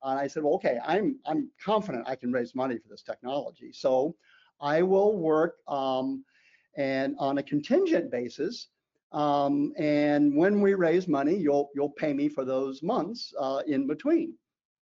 And 0.02 0.18
I 0.18 0.26
said, 0.26 0.42
"Well, 0.42 0.54
okay, 0.54 0.78
I'm 0.85 1.18
I'm 1.26 1.50
confident 1.62 2.04
I 2.06 2.16
can 2.16 2.33
raise 2.33 2.54
money 2.54 2.78
for 2.78 2.88
this 2.88 3.02
technology. 3.02 3.73
So 3.73 4.14
I 4.61 4.83
will 4.83 5.16
work 5.16 5.56
um, 5.68 6.25
and 6.76 7.16
on 7.18 7.38
a 7.38 7.42
contingent 7.42 8.11
basis." 8.11 8.68
Um, 9.12 9.73
and 9.78 10.37
when 10.37 10.61
we 10.61 10.75
raise 10.75 11.09
money, 11.09 11.37
you'll 11.37 11.71
you'll 11.75 11.90
pay 11.90 12.12
me 12.12 12.28
for 12.28 12.45
those 12.45 12.83
months 12.83 13.33
uh, 13.38 13.62
in 13.66 13.87
between 13.87 14.35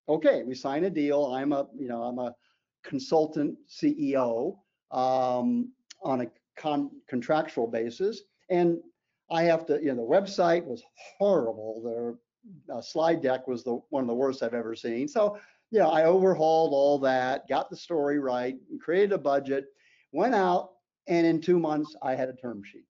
okay, 0.08 0.42
we 0.42 0.54
sign 0.54 0.84
a 0.84 0.90
deal. 0.90 1.26
I'm 1.26 1.52
a, 1.52 1.66
you 1.78 1.88
know, 1.88 2.02
I'm 2.02 2.18
a 2.18 2.34
consultant 2.82 3.56
CEO 3.68 4.56
um, 4.90 5.72
on 6.04 6.22
a 6.22 6.26
con- 6.56 6.90
contractual 7.08 7.66
basis, 7.66 8.22
and 8.50 8.78
I 9.30 9.42
have 9.44 9.66
to, 9.66 9.80
you 9.82 9.94
know, 9.94 9.96
the 9.96 10.02
website 10.02 10.64
was 10.64 10.82
horrible. 11.18 11.82
The 12.68 12.74
uh, 12.74 12.82
slide 12.82 13.22
deck 13.22 13.48
was 13.48 13.64
the 13.64 13.80
one 13.90 14.02
of 14.02 14.08
the 14.08 14.14
worst 14.14 14.42
I've 14.42 14.54
ever 14.54 14.74
seen. 14.76 15.08
So, 15.08 15.38
you 15.70 15.78
know, 15.78 15.90
I 15.90 16.04
overhauled 16.04 16.72
all 16.72 16.98
that, 17.00 17.48
got 17.48 17.70
the 17.70 17.76
story 17.76 18.18
right, 18.18 18.56
created 18.80 19.12
a 19.12 19.18
budget, 19.18 19.66
went 20.12 20.34
out, 20.34 20.70
and 21.06 21.26
in 21.26 21.40
two 21.40 21.58
months 21.58 21.96
I 22.02 22.14
had 22.14 22.28
a 22.28 22.34
term 22.34 22.62
sheet 22.64 22.84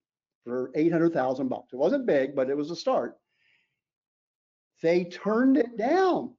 for 0.45 0.71
800,000 0.75 1.49
bucks. 1.49 1.73
It 1.73 1.77
wasn't 1.77 2.07
big, 2.07 2.35
but 2.35 2.51
it 2.51 2.57
was 2.57 2.71
a 2.71 2.77
start. 2.77 3.17
they 4.83 5.05
turned 5.05 5.57
it 5.57 5.79
down. 5.79 6.35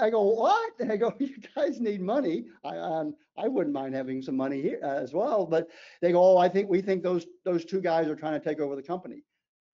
I 0.00 0.10
go, 0.10 0.22
what? 0.22 0.72
And 0.80 0.90
I 0.90 0.96
go, 0.96 1.14
you 1.18 1.36
guys 1.54 1.80
need 1.80 2.00
money. 2.00 2.46
I, 2.64 2.76
um, 2.78 3.14
I 3.38 3.48
wouldn't 3.48 3.74
mind 3.74 3.94
having 3.94 4.22
some 4.22 4.36
money 4.36 4.60
here 4.60 4.80
uh, 4.82 4.96
as 4.96 5.12
well. 5.12 5.46
But 5.46 5.68
they 6.00 6.12
go, 6.12 6.22
oh, 6.22 6.38
I 6.38 6.48
think 6.48 6.68
we 6.68 6.80
think 6.80 7.02
those 7.02 7.26
those 7.44 7.64
two 7.64 7.80
guys 7.80 8.08
are 8.08 8.16
trying 8.16 8.40
to 8.40 8.46
take 8.46 8.60
over 8.60 8.76
the 8.76 8.82
company. 8.82 9.22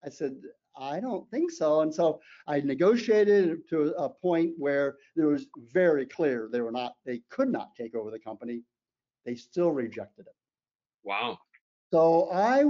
I 0.05 0.09
said, 0.09 0.37
I 0.77 1.01
don't 1.01 1.29
think 1.31 1.51
so. 1.51 1.83
And 1.83 1.95
so 1.95 2.21
I 2.47 2.61
negotiated 2.61 3.69
to 3.71 3.95
a 3.99 4.09
point 4.09 4.55
where 4.57 4.97
there 5.17 5.29
was 5.29 5.47
very 5.73 6.07
clear 6.07 6.49
they 6.51 6.61
were 6.61 6.73
not, 6.73 6.95
they 7.05 7.21
could 7.31 7.51
not 7.51 7.75
take 7.77 7.95
over 7.95 8.11
the 8.11 8.19
company. 8.19 8.63
They 9.25 9.35
still 9.35 9.71
rejected 9.71 10.27
it. 10.27 10.35
Wow. 11.05 11.39
So 11.93 12.31
I 12.33 12.65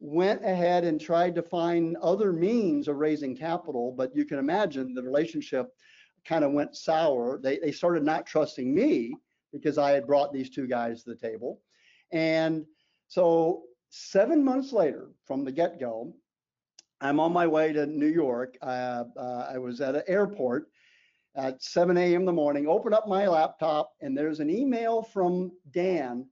went 0.00 0.44
ahead 0.44 0.84
and 0.84 1.00
tried 1.00 1.34
to 1.34 1.42
find 1.42 1.96
other 2.02 2.32
means 2.32 2.88
of 2.88 2.96
raising 2.96 3.36
capital, 3.36 3.94
but 3.96 4.14
you 4.14 4.24
can 4.24 4.38
imagine 4.38 4.94
the 4.94 5.02
relationship 5.02 5.68
kind 6.26 6.44
of 6.44 6.52
went 6.52 6.76
sour. 6.76 7.38
They, 7.42 7.58
they 7.58 7.72
started 7.72 8.02
not 8.02 8.26
trusting 8.26 8.74
me 8.74 9.14
because 9.52 9.78
I 9.78 9.92
had 9.92 10.06
brought 10.06 10.32
these 10.32 10.50
two 10.50 10.66
guys 10.66 11.02
to 11.02 11.10
the 11.10 11.16
table. 11.16 11.60
And 12.12 12.64
so 13.08 13.62
seven 13.90 14.44
months 14.44 14.72
later 14.72 15.10
from 15.26 15.44
the 15.44 15.52
get 15.52 15.78
go, 15.78 16.14
I'm 17.00 17.20
on 17.20 17.32
my 17.32 17.46
way 17.46 17.72
to 17.72 17.86
New 17.86 18.08
York. 18.08 18.56
Uh, 18.62 19.04
uh, 19.16 19.50
I 19.52 19.58
was 19.58 19.80
at 19.80 19.94
an 19.94 20.02
airport 20.06 20.68
at 21.36 21.62
7 21.62 21.96
a.m. 21.96 22.22
in 22.22 22.24
the 22.24 22.32
morning, 22.32 22.66
open 22.66 22.94
up 22.94 23.08
my 23.08 23.26
laptop, 23.26 23.92
and 24.00 24.16
there's 24.16 24.40
an 24.40 24.50
email 24.50 25.02
from 25.02 25.50
Dan 25.72 26.26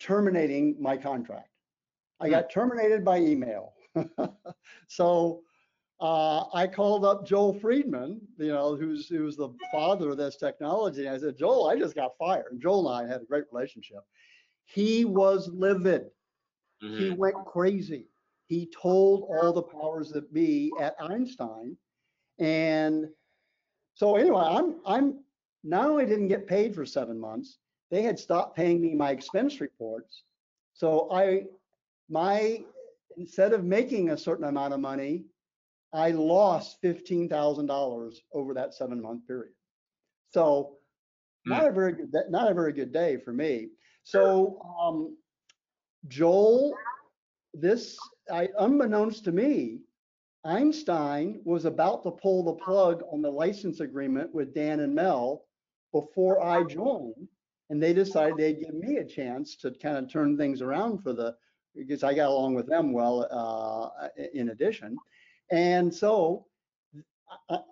terminating 0.00 0.76
my 0.80 0.96
contract. 0.96 1.48
I 2.20 2.28
got 2.28 2.50
terminated 2.50 3.04
by 3.04 3.18
email. 3.18 3.74
so 4.88 5.42
uh, 6.02 6.46
I 6.52 6.66
called 6.66 7.04
up 7.04 7.24
Joel 7.24 7.54
Friedman, 7.60 8.20
you 8.36 8.48
know, 8.48 8.74
who's 8.74 9.08
who's 9.08 9.36
the 9.36 9.50
father 9.70 10.10
of 10.10 10.16
this 10.16 10.36
technology. 10.36 11.08
I 11.08 11.16
said, 11.16 11.38
Joel, 11.38 11.68
I 11.68 11.78
just 11.78 11.94
got 11.94 12.18
fired. 12.18 12.46
And 12.50 12.60
Joel 12.60 12.90
and 12.90 13.08
I 13.08 13.10
had 13.10 13.22
a 13.22 13.24
great 13.24 13.44
relationship. 13.52 14.00
He 14.64 15.04
was 15.04 15.48
livid. 15.48 16.06
Mm-hmm. 16.82 16.98
He 16.98 17.10
went 17.10 17.36
crazy. 17.46 18.06
He 18.46 18.68
told 18.82 19.28
all 19.30 19.52
the 19.52 19.62
powers 19.62 20.10
that 20.10 20.34
be 20.34 20.72
at 20.80 20.96
Einstein, 21.00 21.76
and 22.40 23.06
so 23.94 24.16
anyway, 24.16 24.42
I'm 24.44 24.80
I'm 24.84 25.20
not 25.62 25.88
only 25.88 26.04
didn't 26.04 26.28
get 26.28 26.48
paid 26.48 26.74
for 26.74 26.84
seven 26.84 27.18
months, 27.18 27.58
they 27.92 28.02
had 28.02 28.18
stopped 28.18 28.56
paying 28.56 28.80
me 28.80 28.92
my 28.96 29.12
expense 29.12 29.60
reports. 29.60 30.24
So 30.74 31.08
I 31.12 31.44
my 32.10 32.64
instead 33.16 33.52
of 33.52 33.62
making 33.62 34.10
a 34.10 34.18
certain 34.18 34.46
amount 34.46 34.74
of 34.74 34.80
money, 34.80 35.26
I 35.92 36.10
lost 36.10 36.82
$15,000 36.82 38.14
over 38.32 38.54
that 38.54 38.74
seven 38.74 39.00
month 39.00 39.26
period. 39.26 39.52
So 40.32 40.76
not 41.44 41.64
mm. 41.64 41.68
a 41.68 41.72
very 41.72 41.92
good, 41.92 42.12
not 42.30 42.50
a 42.50 42.54
very 42.54 42.72
good 42.72 42.92
day 42.92 43.18
for 43.18 43.32
me. 43.32 43.68
So 44.04 44.60
um, 44.80 45.16
Joel, 46.08 46.74
this, 47.54 47.96
I, 48.30 48.48
unbeknownst 48.58 49.24
to 49.24 49.32
me, 49.32 49.80
Einstein 50.44 51.40
was 51.44 51.66
about 51.66 52.02
to 52.02 52.10
pull 52.10 52.42
the 52.42 52.54
plug 52.54 53.02
on 53.12 53.22
the 53.22 53.30
license 53.30 53.80
agreement 53.80 54.34
with 54.34 54.54
Dan 54.54 54.80
and 54.80 54.94
Mel 54.94 55.44
before 55.92 56.42
I 56.42 56.64
joined, 56.64 57.28
and 57.70 57.80
they 57.80 57.92
decided 57.92 58.36
they'd 58.36 58.60
give 58.60 58.74
me 58.74 58.96
a 58.96 59.04
chance 59.04 59.56
to 59.56 59.70
kind 59.70 59.98
of 59.98 60.10
turn 60.10 60.36
things 60.36 60.62
around 60.62 61.02
for 61.02 61.12
the 61.12 61.36
because 61.76 62.02
I 62.02 62.12
got 62.12 62.28
along 62.28 62.54
with 62.54 62.66
them 62.66 62.92
well. 62.92 63.26
Uh, 63.30 64.08
in 64.34 64.50
addition, 64.50 64.96
and 65.50 65.94
so, 65.94 66.46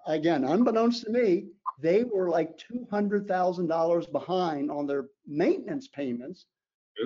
again, 0.07 0.45
unbeknownst 0.45 1.05
to 1.05 1.11
me, 1.11 1.47
they 1.81 2.05
were 2.05 2.29
like 2.29 2.59
$200,000 2.59 4.13
behind 4.13 4.71
on 4.71 4.87
their 4.87 5.07
maintenance 5.27 5.89
payments 5.89 6.47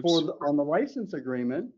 for 0.02 0.22
the, 0.22 0.32
on 0.46 0.56
the 0.56 0.64
license 0.64 1.14
agreement. 1.14 1.70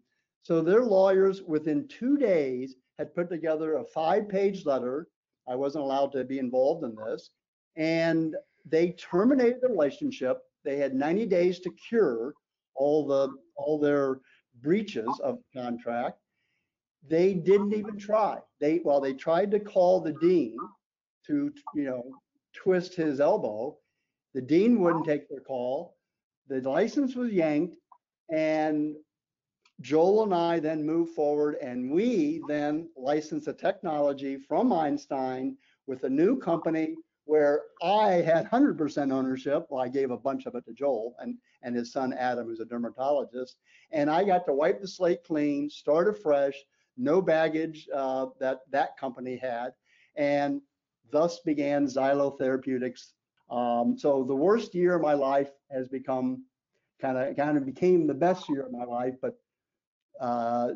So 0.43 0.63
their 0.63 0.85
lawyers, 0.85 1.43
within 1.43 1.89
two 1.89 2.17
days, 2.17 2.77
had 2.99 3.15
put 3.15 3.29
together 3.29 3.77
a 3.77 3.85
five-page 3.85 4.65
letter. 4.65 5.09
I 5.49 5.55
wasn't 5.55 5.85
allowed 5.85 6.13
to 6.13 6.25
be 6.25 6.39
involved 6.39 6.85
in 6.85 6.95
this, 6.95 7.31
and 7.77 8.37
they 8.65 8.93
terminated 8.93 9.61
the 9.61 9.69
relationship. 9.69 10.39
They 10.65 10.77
had 10.79 10.95
90 10.95 11.27
days 11.27 11.61
to 11.61 11.71
cure 11.71 12.33
all 12.75 13.07
the 13.07 13.35
all 13.57 13.79
their 13.79 14.21
breaches 14.63 15.09
of 15.23 15.39
contract, 15.55 16.19
they 17.09 17.35
didn't 17.35 17.75
even 17.75 17.99
try. 17.99 18.39
They 18.61 18.81
well, 18.85 19.01
they 19.01 19.15
tried 19.15 19.51
to 19.53 19.61
call 19.61 20.01
the 20.01 20.13
dean 20.13 20.57
to 21.27 21.53
you 21.75 21.85
know 21.85 22.05
twist 22.55 22.95
his 22.95 23.21
elbow. 23.21 23.77
The 24.35 24.43
dean 24.43 24.81
wouldn't 24.81 25.07
take 25.07 25.29
their 25.29 25.41
call. 25.41 25.97
The 26.49 26.61
license 26.61 27.15
was 27.15 27.33
yanked, 27.33 27.77
and 28.31 28.97
Joel 29.81 30.25
and 30.25 30.35
I 30.35 30.59
then 30.59 30.85
moved 30.85 31.15
forward, 31.15 31.57
and 31.61 31.91
we 31.91 32.43
then 32.49 32.89
licensed 32.97 33.47
the 33.47 33.53
technology 33.53 34.37
from 34.37 34.73
Einstein 34.73 35.57
with 35.87 36.05
a 36.05 36.11
new 36.11 36.39
company 36.39 36.97
where 37.27 37.63
I 37.83 38.13
had 38.13 38.49
100% 38.49 39.13
ownership. 39.13 39.67
Well, 39.69 39.83
I 39.83 39.89
gave 39.89 40.13
a 40.13 40.17
bunch 40.17 40.47
of 40.47 40.55
it 40.55 40.65
to 40.67 40.73
Joel 40.73 41.17
and, 41.21 41.37
and 41.63 41.75
his 41.75 41.93
son 41.93 42.13
Adam, 42.13 42.47
who's 42.47 42.61
a 42.61 42.65
dermatologist. 42.65 43.57
And 43.91 44.09
I 44.09 44.25
got 44.25 44.47
to 44.47 44.55
wipe 44.55 44.81
the 44.81 44.89
slate 44.89 45.25
clean, 45.25 45.69
start 45.69 46.09
afresh, 46.09 46.55
no 46.97 47.21
baggage 47.21 47.89
uh, 47.95 48.27
that 48.41 48.61
that 48.71 48.97
company 48.97 49.37
had, 49.37 49.71
and 50.17 50.61
thus 51.11 51.41
began 51.41 51.87
Zylö 51.87 52.37
Therapeutics. 52.39 53.13
Um, 53.51 53.97
so 53.97 54.25
the 54.25 54.35
worst 54.35 54.75
year 54.75 54.97
of 54.97 55.03
my 55.03 55.15
life 55.15 55.51
has 55.71 55.89
become 55.89 56.45
kind 57.01 57.19
of 57.19 57.37
kind 57.37 57.57
of 57.57 57.65
became 57.65 58.07
the 58.07 58.15
best 58.15 58.49
year 58.49 58.63
of 58.63 58.73
my 58.73 58.85
life, 58.85 59.15
but 59.21 59.39
uh, 60.21 60.71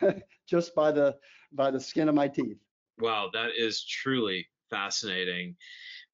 just 0.46 0.74
by 0.74 0.92
the 0.92 1.16
by 1.52 1.70
the 1.70 1.80
skin 1.80 2.08
of 2.08 2.14
my 2.14 2.28
teeth. 2.28 2.58
Wow, 2.98 3.30
that 3.32 3.50
is 3.56 3.84
truly 3.84 4.46
fascinating. 4.70 5.56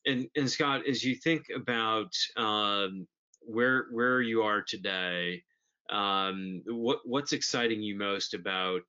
And 0.06 0.28
and 0.36 0.50
Scott, 0.50 0.86
as 0.88 1.04
you 1.04 1.14
think 1.14 1.46
about 1.54 2.12
um, 2.36 3.06
where 3.40 3.86
where 3.92 4.22
you 4.22 4.42
are 4.42 4.62
today, 4.62 5.42
um, 5.90 6.62
what 6.66 7.00
what's 7.04 7.32
exciting 7.32 7.82
you 7.82 7.96
most 7.96 8.34
about 8.34 8.82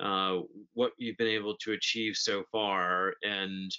uh, 0.00 0.38
what 0.74 0.92
you've 0.98 1.16
been 1.16 1.26
able 1.26 1.56
to 1.56 1.72
achieve 1.72 2.16
so 2.16 2.44
far, 2.52 3.14
and 3.22 3.70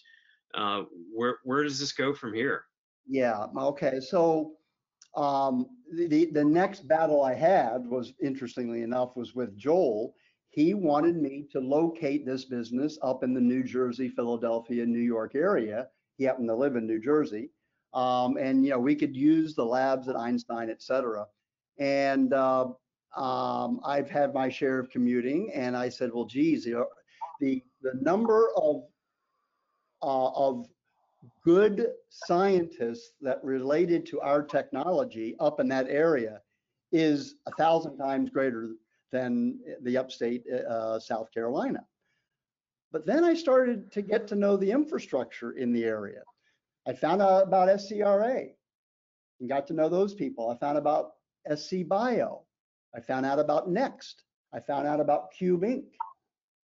uh, 0.56 0.84
where 1.14 1.38
where 1.44 1.64
does 1.64 1.80
this 1.80 1.94
go 1.94 2.14
from 2.14 2.34
here? 2.34 2.64
Yeah. 3.08 3.46
Okay. 3.58 4.00
So 4.00 4.54
um, 5.16 5.68
the 5.94 6.26
the 6.32 6.44
next 6.44 6.88
battle 6.88 7.24
I 7.24 7.34
had 7.34 7.86
was 7.88 8.14
interestingly 8.22 8.84
enough 8.84 9.16
was 9.16 9.34
with 9.36 9.58
Joel. 9.58 10.14
He 10.50 10.74
wanted 10.74 11.16
me 11.16 11.48
to 11.52 11.60
locate 11.60 12.26
this 12.26 12.46
business 12.46 12.98
up 13.04 13.24
in 13.24 13.34
the 13.34 13.42
New 13.42 13.64
Jersey, 13.64 14.10
Philadelphia, 14.10 14.86
New 14.86 15.00
York 15.00 15.36
area. 15.36 15.88
He 16.18 16.24
happened 16.24 16.50
to 16.50 16.56
live 16.56 16.76
in 16.76 16.88
New 16.88 17.00
Jersey, 17.00 17.52
um, 17.94 18.38
and 18.38 18.64
you 18.64 18.72
know 18.72 18.80
we 18.80 18.96
could 18.96 19.16
use 19.16 19.56
the 19.56 19.66
labs 19.66 20.08
at 20.08 20.16
Einstein, 20.16 20.70
et 20.70 20.82
cetera. 20.82 21.26
And 21.78 22.34
uh, 22.34 22.70
um, 23.16 23.80
I've 23.84 24.10
had 24.10 24.34
my 24.34 24.50
share 24.50 24.80
of 24.80 24.90
commuting, 24.90 25.52
and 25.54 25.76
I 25.76 25.90
said, 25.90 26.12
well, 26.14 26.26
geez, 26.26 26.66
you 26.66 26.76
know, 26.76 26.88
the 27.40 27.64
the 27.82 27.94
number 28.02 28.50
of 28.56 28.84
uh, 30.02 30.30
of 30.30 30.68
good 31.44 31.88
scientists 32.10 33.14
that 33.22 33.44
related 33.44 34.06
to 34.08 34.22
our 34.22 34.44
technology 34.44 35.36
up 35.40 35.60
in 35.60 35.68
that 35.70 35.88
area 35.90 36.42
is 36.92 37.36
a 37.46 37.52
thousand 37.52 37.98
times 37.98 38.30
greater 38.30 38.72
than 39.12 39.60
the 39.82 39.98
upstate 39.98 40.44
uh, 40.50 41.00
South 41.00 41.32
Carolina. 41.34 41.86
But 42.92 43.06
then 43.06 43.24
I 43.24 43.34
started 43.34 43.92
to 43.92 44.02
get 44.02 44.28
to 44.28 44.36
know 44.36 44.58
the 44.58 44.72
infrastructure 44.72 45.52
in 45.52 45.72
the 45.72 45.84
area. 45.84 46.22
I 46.88 46.94
found 46.94 47.22
out 47.22 47.44
about 47.44 47.70
SCRA 47.70 48.50
and 49.40 49.50
got 49.50 49.68
to 49.68 49.74
know 49.74 49.90
those 49.90 50.14
people. 50.14 50.50
I 50.50 50.58
found 50.58 50.78
about 50.78 51.12
SC 51.56 51.88
Bio. 51.88 52.44
I 52.96 53.00
found 53.00 53.26
out 53.26 53.40
about 53.40 53.70
Next. 53.70 54.24
I 54.54 54.60
found 54.60 54.88
out 54.88 55.00
about 55.00 55.32
Cube 55.32 55.62
Inc. 55.62 55.86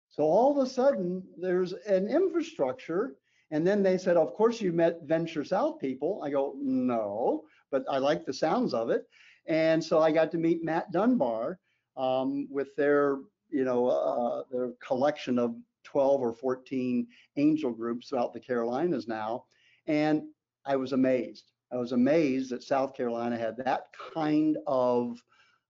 So 0.10 0.24
all 0.24 0.58
of 0.58 0.66
a 0.66 0.70
sudden, 0.70 1.24
there's 1.38 1.74
an 1.74 2.08
infrastructure. 2.08 3.16
And 3.52 3.66
then 3.66 3.84
they 3.84 3.98
said, 3.98 4.18
of 4.18 4.34
course, 4.34 4.62
you 4.62 4.72
met 4.72 5.04
Venture 5.04 5.44
South 5.44 5.80
people. 5.80 6.22
I 6.24 6.30
go, 6.30 6.56
no, 6.58 7.44
but 7.70 7.84
I 7.90 8.00
like 8.00 8.26
the 8.26 8.34
sounds 8.34 8.74
of 8.74 8.90
it. 8.90 9.08
And 9.46 9.84
so 9.84 10.00
I 10.00 10.12
got 10.12 10.32
to 10.32 10.38
meet 10.38 10.64
Matt 10.64 10.92
Dunbar 10.92 11.60
um, 11.98 12.48
with 12.50 12.76
their, 12.76 13.18
you 13.50 13.64
know, 13.64 13.88
uh, 13.88 14.44
their 14.52 14.72
collection 14.86 15.38
of 15.38 15.56
12 15.84 16.22
or 16.22 16.34
14 16.34 17.08
angel 17.38 17.72
groups 17.72 18.10
throughout 18.10 18.34
the 18.34 18.40
Carolinas 18.40 19.08
now. 19.08 19.46
And 19.86 20.24
I 20.66 20.76
was 20.76 20.94
amazed. 20.94 21.52
I 21.72 21.78
was 21.78 21.92
amazed 21.92 22.52
that 22.52 22.64
South 22.64 22.96
Carolina 22.96 23.38
had 23.38 23.58
that 23.58 23.88
kind 24.14 24.58
of 24.66 25.22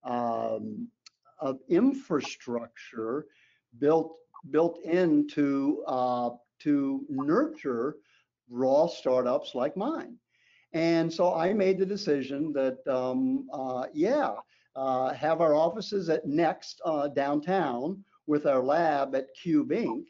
um, 0.06 0.88
of 1.40 1.60
infrastructure 1.70 3.26
built 3.80 4.16
built 4.52 4.80
into 4.84 5.84
uh, 5.88 6.30
to 6.60 7.06
nurture 7.10 7.96
raw 8.50 8.88
startups 8.88 9.56
like 9.56 9.76
mine. 9.76 10.18
And 10.74 11.12
so 11.12 11.34
I 11.34 11.54
made 11.54 11.80
the 11.80 11.86
decision 11.86 12.52
that, 12.54 12.86
um, 12.88 13.48
uh, 13.52 13.86
yeah, 13.94 14.34
uh, 14.76 15.14
have 15.14 15.40
our 15.40 15.56
offices 15.56 16.10
at 16.10 16.28
Next 16.28 16.82
uh, 16.84 17.08
downtown 17.08 18.04
with 18.28 18.46
our 18.46 18.62
lab 18.62 19.16
at 19.16 19.28
Cube 19.42 19.70
Inc. 19.70 20.04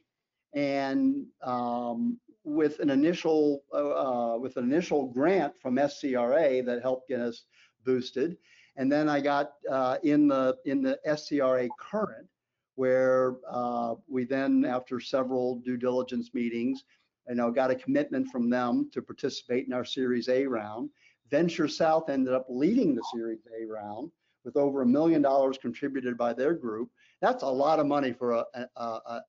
And 0.55 1.25
um, 1.43 2.19
with 2.43 2.79
an 2.79 2.89
initial 2.89 3.63
uh, 3.73 4.33
uh 4.33 4.37
with 4.37 4.55
an 4.57 4.63
initial 4.63 5.07
grant 5.07 5.53
from 5.59 5.75
SCRA 5.75 6.63
that 6.65 6.81
helped 6.81 7.09
get 7.09 7.19
us 7.19 7.45
boosted, 7.83 8.37
and 8.77 8.91
then 8.91 9.08
I 9.08 9.22
got 9.22 9.53
uh, 9.70 9.98
in 10.03 10.27
the 10.27 10.58
in 10.65 10.82
the 10.82 11.00
SCRA 11.08 11.70
current, 11.79 12.27
where 12.75 13.36
uh, 13.50 13.96
we 14.08 14.25
then, 14.25 14.65
after 14.65 15.00
several 15.00 15.58
due 15.60 15.77
diligence 15.77 16.32
meetings, 16.34 16.84
you 17.29 17.36
know, 17.36 17.51
got 17.51 17.72
a 17.72 17.75
commitment 17.75 18.29
from 18.29 18.50
them 18.50 18.89
to 18.94 19.01
participate 19.01 19.65
in 19.67 19.74
our 19.74 19.86
Series 19.86 20.29
A 20.29 20.46
round. 20.46 20.89
Venture 21.29 21.67
South 21.67 22.10
ended 22.10 22.34
up 22.34 22.46
leading 22.50 22.96
the 22.96 23.03
Series 23.13 23.39
A 23.60 23.65
round 23.65 24.12
with 24.44 24.58
over 24.58 24.84
a 24.84 24.86
million 24.86 25.22
dollars 25.22 25.58
contributed 25.58 26.17
by 26.17 26.34
their 26.34 26.53
group. 26.53 26.89
That's 27.22 27.44
a 27.44 27.48
lot 27.48 27.79
of 27.79 27.88
money 27.88 28.13
for 28.13 28.34
a, 28.34 28.46
a, 28.75 28.82
a, 28.82 29.22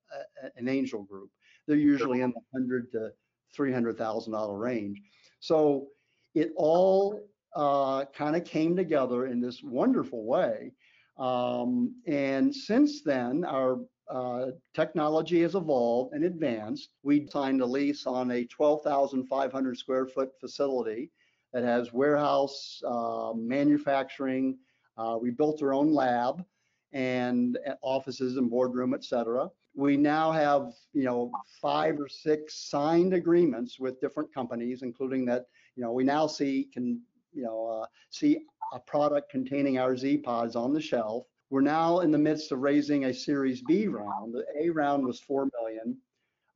an 0.57 0.69
angel 0.69 1.05
group. 1.05 1.31
They're 1.67 1.76
usually 1.76 2.21
in 2.21 2.31
the 2.31 2.41
hundred 2.53 2.93
to 2.93 3.12
three 3.55 3.73
hundred 3.73 3.97
thousand 3.97 4.33
dollar 4.33 4.59
range. 4.59 5.00
So 5.41 5.87
it 6.35 6.53
all 6.57 7.21
uh, 7.57 8.05
kind 8.15 8.37
of 8.37 8.45
came 8.45 8.77
together 8.77 9.27
in 9.27 9.41
this 9.41 9.63
wonderful 9.63 10.25
way. 10.25 10.73
Um, 11.19 11.95
and 12.07 12.55
since 12.55 13.03
then, 13.03 13.45
our 13.45 13.79
uh, 14.11 14.49
technology 14.75 15.41
has 15.41 15.55
evolved 15.55 16.15
and 16.15 16.25
advanced. 16.25 16.91
We 17.03 17.27
signed 17.29 17.63
a 17.63 17.67
lease 17.67 18.07
on 18.07 18.31
a 18.31 18.45
12,500 18.45 19.79
square 19.79 20.07
foot 20.07 20.31
facility 20.39 21.11
that 21.53 21.65
has 21.65 21.93
warehouse, 21.93 22.81
uh, 22.87 23.33
manufacturing. 23.35 24.59
Uh, 24.99 25.17
we 25.21 25.31
built 25.31 25.63
our 25.63 25.73
own 25.73 25.93
lab 25.93 26.45
and 26.93 27.59
offices 27.83 28.37
and 28.37 28.51
boardroom, 28.51 28.95
et 28.95 29.05
cetera. 29.05 29.49
We 29.75 29.97
now 29.97 30.31
have, 30.33 30.73
you 30.93 31.05
know, 31.05 31.31
five 31.61 31.99
or 31.99 32.09
six 32.09 32.69
signed 32.69 33.15
agreements 33.15 33.81
with 33.81 34.01
different 34.01 34.33
companies, 34.33 34.83
including 34.83 35.25
that, 35.27 35.47
you 35.75 35.83
know, 35.83 35.93
we 35.93 36.05
now 36.05 36.27
see 36.27 36.69
can, 36.73 37.01
you 37.37 37.43
know, 37.43 37.83
uh, 37.83 37.87
see 38.11 38.40
a 38.73 38.81
product 38.81 39.31
containing 39.31 39.78
our 39.78 39.97
Z 39.97 40.19
pods 40.19 40.57
on 40.57 40.73
the 40.73 40.81
shelf 40.81 41.26
we're 41.50 41.61
now 41.61 42.00
in 42.00 42.11
the 42.11 42.19
midst 42.19 42.50
of 42.52 42.61
raising 42.61 43.05
a 43.05 43.14
Series 43.14 43.62
B 43.62 43.87
round. 43.87 44.35
The 44.35 44.45
A 44.61 44.71
round 44.71 45.07
was 45.07 45.21
four 45.21 45.49
million. 45.61 45.97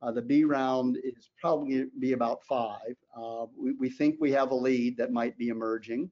Uh, 0.01 0.11
the 0.11 0.21
B 0.21 0.43
round 0.43 0.97
is 1.03 1.29
probably 1.39 1.85
be 1.99 2.13
about 2.13 2.43
five. 2.43 2.95
Uh, 3.15 3.45
we, 3.57 3.73
we, 3.73 3.89
think 3.89 4.17
we 4.19 4.31
have 4.31 4.51
a 4.51 4.55
lead 4.55 4.97
that 4.97 5.13
might 5.13 5.37
be 5.37 5.49
emerging. 5.49 6.09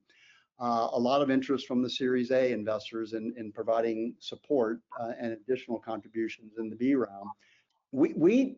Uh, 0.60 0.88
a 0.92 0.98
lot 0.98 1.22
of 1.22 1.30
interest 1.30 1.66
from 1.66 1.82
the 1.82 1.90
Series 1.90 2.30
A 2.30 2.52
investors 2.52 3.14
in, 3.14 3.34
in 3.36 3.50
providing 3.50 4.14
support 4.18 4.80
uh, 4.98 5.12
and 5.20 5.32
additional 5.32 5.78
contributions 5.78 6.52
in 6.58 6.70
the 6.70 6.76
B 6.76 6.94
round. 6.94 7.28
We 7.92 8.14
we 8.14 8.56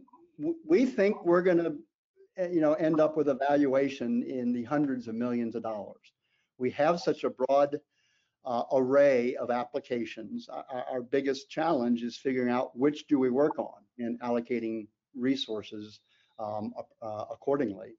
we 0.66 0.86
think 0.86 1.24
we're 1.24 1.42
going 1.42 1.58
to, 1.58 1.76
you 2.38 2.60
know, 2.60 2.74
end 2.74 3.00
up 3.00 3.16
with 3.16 3.28
a 3.28 3.34
valuation 3.34 4.22
in 4.22 4.52
the 4.52 4.64
hundreds 4.64 5.08
of 5.08 5.14
millions 5.14 5.54
of 5.54 5.62
dollars. 5.62 6.12
We 6.58 6.70
have 6.70 7.00
such 7.00 7.24
a 7.24 7.30
broad 7.30 7.78
uh, 8.44 8.62
array 8.72 9.36
of 9.36 9.50
applications. 9.50 10.48
Our, 10.48 10.84
our, 10.90 11.02
biggest 11.02 11.48
challenge 11.48 12.02
is 12.02 12.16
figuring 12.16 12.50
out 12.50 12.76
which 12.76 13.06
do 13.06 13.18
we 13.18 13.30
work 13.30 13.58
on 13.58 13.82
and 13.98 14.20
allocating 14.20 14.88
resources 15.14 16.00
um, 16.38 16.72
uh, 17.00 17.24
accordingly. 17.30 17.94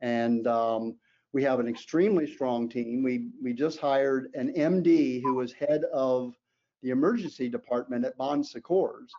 And 0.00 0.46
um, 0.48 0.96
we 1.32 1.42
have 1.44 1.60
an 1.60 1.68
extremely 1.68 2.26
strong 2.32 2.68
team. 2.68 3.02
We, 3.02 3.28
we 3.42 3.52
just 3.52 3.78
hired 3.78 4.30
an 4.34 4.52
MD 4.54 5.22
who 5.22 5.34
was 5.34 5.52
head 5.52 5.82
of 5.92 6.34
the 6.82 6.90
emergency 6.90 7.48
department 7.48 8.04
at 8.04 8.16
Bon 8.16 8.42
Secours 8.42 9.12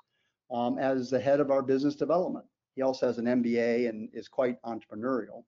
um, 0.51 0.77
as 0.77 1.09
the 1.09 1.19
head 1.19 1.39
of 1.39 1.51
our 1.51 1.61
business 1.61 1.95
development. 1.95 2.45
He 2.75 2.81
also 2.81 3.07
has 3.07 3.17
an 3.17 3.25
MBA 3.25 3.89
and 3.89 4.09
is 4.13 4.27
quite 4.27 4.61
entrepreneurial. 4.63 5.43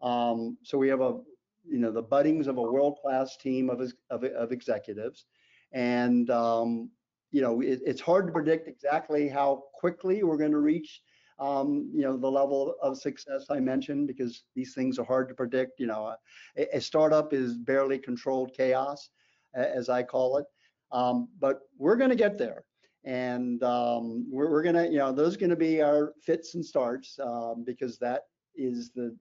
Um, 0.00 0.58
so 0.62 0.78
we 0.78 0.88
have 0.88 1.00
a 1.00 1.20
you 1.64 1.78
know 1.78 1.92
the 1.92 2.02
buddings 2.02 2.48
of 2.48 2.58
a 2.58 2.62
world-class 2.62 3.36
team 3.36 3.70
of, 3.70 3.80
of, 4.10 4.24
of 4.24 4.52
executives. 4.52 5.26
And 5.72 6.28
um, 6.30 6.90
you 7.32 7.40
know 7.40 7.60
it, 7.60 7.80
it's 7.84 8.00
hard 8.00 8.26
to 8.26 8.32
predict 8.32 8.68
exactly 8.68 9.28
how 9.28 9.64
quickly 9.74 10.22
we're 10.22 10.36
going 10.36 10.52
to 10.52 10.58
reach 10.58 11.02
um, 11.38 11.90
you 11.94 12.02
know 12.02 12.16
the 12.16 12.30
level 12.30 12.74
of 12.82 12.98
success 12.98 13.46
i 13.50 13.58
mentioned 13.58 14.06
because 14.06 14.44
these 14.54 14.74
things 14.74 14.98
are 14.98 15.04
hard 15.04 15.28
to 15.28 15.34
predict 15.34 15.80
you 15.80 15.86
know. 15.86 16.14
A, 16.56 16.76
a 16.76 16.80
startup 16.80 17.32
is 17.32 17.56
barely 17.56 17.98
controlled 17.98 18.52
chaos 18.54 19.08
as 19.54 19.88
i 19.88 20.02
call 20.02 20.36
it. 20.38 20.46
Um, 20.92 21.28
but 21.40 21.60
we're 21.78 21.96
going 21.96 22.10
to 22.10 22.16
get 22.16 22.36
there 22.36 22.64
and 23.04 23.62
um, 23.62 24.26
we're, 24.30 24.50
we're 24.50 24.62
going 24.62 24.74
to 24.74 24.86
you 24.86 24.98
know 24.98 25.12
those 25.12 25.34
are 25.34 25.38
going 25.38 25.50
to 25.50 25.56
be 25.56 25.82
our 25.82 26.14
fits 26.22 26.54
and 26.54 26.64
starts 26.64 27.18
um, 27.20 27.64
because 27.66 27.98
that 27.98 28.22
is 28.56 28.90
the 28.90 29.16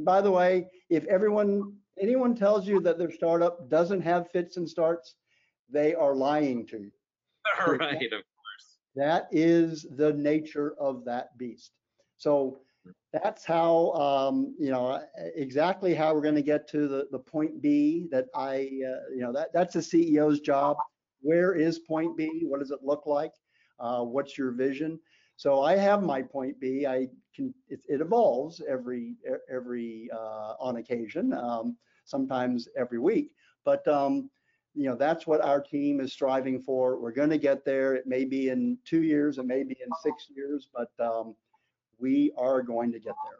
by 0.00 0.20
the 0.20 0.30
way, 0.30 0.66
if 0.88 1.04
everyone, 1.06 1.74
anyone 1.98 2.34
tells 2.34 2.66
you 2.66 2.80
that 2.80 2.98
their 2.98 3.10
startup 3.10 3.68
doesn't 3.68 4.02
have 4.02 4.30
fits 4.30 4.56
and 4.56 4.68
starts, 4.68 5.14
they 5.70 5.94
are 5.94 6.14
lying 6.14 6.66
to 6.68 6.78
you. 6.78 6.90
All 7.66 7.74
right, 7.76 8.02
of 8.02 8.10
course. 8.10 8.78
That 8.96 9.28
is 9.30 9.86
the 9.96 10.12
nature 10.12 10.74
of 10.78 11.04
that 11.04 11.36
beast. 11.38 11.72
So 12.18 12.60
that's 13.12 13.44
how, 13.44 13.92
um, 13.92 14.54
you 14.58 14.70
know, 14.70 15.02
exactly 15.34 15.94
how 15.94 16.14
we're 16.14 16.22
going 16.22 16.34
to 16.34 16.42
get 16.42 16.68
to 16.70 16.88
the, 16.88 17.06
the 17.10 17.18
point 17.18 17.62
B 17.62 18.06
that 18.10 18.26
I, 18.34 18.54
uh, 18.86 19.10
you 19.14 19.20
know, 19.20 19.32
that, 19.32 19.48
that's 19.52 19.76
a 19.76 19.80
CEO's 19.80 20.40
job. 20.40 20.76
Where 21.20 21.54
is 21.54 21.78
point 21.78 22.16
B? 22.16 22.42
What 22.44 22.60
does 22.60 22.70
it 22.70 22.80
look 22.82 23.06
like? 23.06 23.32
Uh, 23.78 24.02
what's 24.02 24.36
your 24.36 24.52
vision? 24.52 24.98
So 25.36 25.62
I 25.62 25.76
have 25.76 26.02
my 26.02 26.20
point 26.20 26.60
B. 26.60 26.86
I 26.86 27.08
can 27.34 27.54
it, 27.68 27.80
it 27.88 28.00
evolves 28.00 28.60
every 28.68 29.16
every 29.50 30.10
uh, 30.12 30.54
on 30.60 30.76
occasion, 30.76 31.32
um, 31.32 31.76
sometimes 32.04 32.68
every 32.76 32.98
week. 32.98 33.32
But 33.64 33.86
um, 33.88 34.28
you 34.74 34.84
know 34.86 34.96
that's 34.96 35.26
what 35.26 35.40
our 35.40 35.60
team 35.60 36.00
is 36.00 36.12
striving 36.12 36.60
for. 36.60 37.00
We're 37.00 37.12
going 37.12 37.30
to 37.30 37.38
get 37.38 37.64
there. 37.64 37.94
It 37.94 38.06
may 38.06 38.24
be 38.26 38.50
in 38.50 38.76
two 38.84 39.02
years, 39.02 39.38
it 39.38 39.46
may 39.46 39.62
be 39.62 39.78
in 39.82 39.88
six 40.02 40.26
years, 40.34 40.68
but 40.74 40.90
um, 41.02 41.34
we 41.98 42.32
are 42.36 42.62
going 42.62 42.92
to 42.92 42.98
get 42.98 43.14
there. 43.24 43.38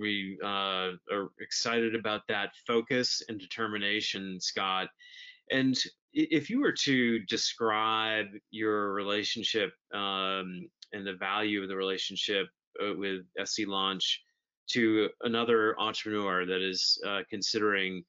We 0.00 0.38
uh, 0.42 0.92
are 1.10 1.30
excited 1.40 1.96
about 1.96 2.22
that 2.28 2.52
focus 2.66 3.22
and 3.28 3.40
determination, 3.40 4.40
Scott. 4.40 4.88
And 5.50 5.76
if 6.12 6.50
you 6.50 6.60
were 6.60 6.72
to 6.72 7.20
describe 7.20 8.26
your 8.50 8.92
relationship 8.92 9.72
um, 9.94 10.68
and 10.92 11.06
the 11.06 11.14
value 11.18 11.62
of 11.62 11.68
the 11.68 11.76
relationship 11.76 12.48
uh, 12.82 12.94
with 12.96 13.22
SC 13.44 13.66
Launch 13.66 14.22
to 14.70 15.08
another 15.22 15.78
entrepreneur 15.78 16.46
that 16.46 16.60
is 16.60 17.00
uh, 17.06 17.20
considering 17.28 18.04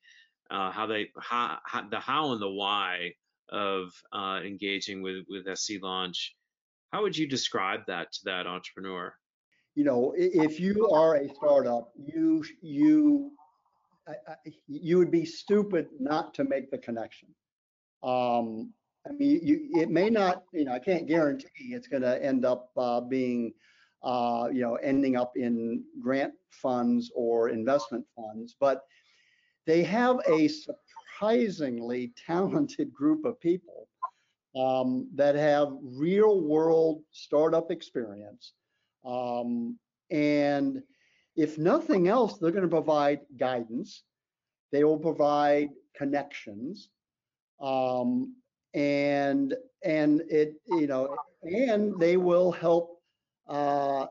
uh, 0.50 0.72
how 0.72 0.86
they 0.86 1.10
how, 1.20 1.58
how, 1.66 1.88
the 1.90 2.00
how 2.00 2.32
and 2.32 2.42
the 2.42 2.50
why 2.50 3.12
of 3.50 3.92
uh, 4.14 4.40
engaging 4.46 5.02
with 5.02 5.26
with 5.30 5.46
SC 5.58 5.74
Launch. 5.82 6.36
How 6.92 7.02
would 7.02 7.18
you 7.18 7.28
describe 7.28 7.82
that 7.88 8.12
to 8.14 8.20
that 8.26 8.48
entrepreneur? 8.48 9.14
You 9.76 9.86
know, 9.86 10.14
if 10.18 10.60
you 10.60 10.90
are 10.90 11.16
a 11.16 11.34
startup, 11.36 11.92
you 11.96 12.44
you 12.62 13.32
you 14.68 14.98
would 14.98 15.12
be 15.12 15.26
stupid 15.26 15.88
not 16.00 16.34
to 16.34 16.44
make 16.44 16.70
the 16.72 16.78
connection. 16.78 17.30
Um, 18.04 18.74
I 19.08 19.14
mean, 19.14 19.40
you, 19.44 19.70
it 19.74 19.90
may 19.90 20.10
not, 20.10 20.44
you 20.54 20.66
know, 20.66 20.74
I 20.74 20.80
can't 20.80 21.08
guarantee 21.08 21.74
it's 21.74 21.88
going 21.88 22.04
to 22.04 22.24
end 22.24 22.46
up 22.46 22.70
uh, 22.78 23.02
being, 23.02 23.54
uh, 24.04 24.48
you 24.52 24.62
know, 24.62 24.76
ending 24.76 25.16
up 25.16 25.34
in 25.36 25.84
grant 26.02 26.34
funds 26.50 27.12
or 27.16 27.50
investment 27.50 28.06
funds, 28.16 28.56
but 28.60 28.82
they 29.66 29.84
have 29.84 30.18
a 30.28 30.48
surprisingly 30.48 32.14
talented 32.28 32.94
group 32.94 33.26
of 33.26 33.40
people 33.40 33.88
um, 34.56 35.08
that 35.16 35.36
have 35.36 35.70
real 35.82 36.42
world 36.42 37.04
startup 37.12 37.72
experience. 37.72 38.54
Um, 39.06 39.78
and 40.10 40.84
if 41.36 41.58
nothing 41.58 42.08
else, 42.08 42.38
they're 42.38 42.52
going 42.52 42.64
to 42.64 42.68
provide 42.68 43.22
guidance. 43.38 44.04
They 44.72 44.84
will 44.84 45.00
provide 45.00 45.70
connections. 45.96 46.90
Um, 47.62 48.36
and 48.74 49.56
and 49.84 50.22
it 50.30 50.56
you 50.68 50.88
know 50.88 51.18
and 51.44 52.00
they 52.00 52.18
will 52.18 52.52
help 52.52 53.02
uh, 53.48 54.08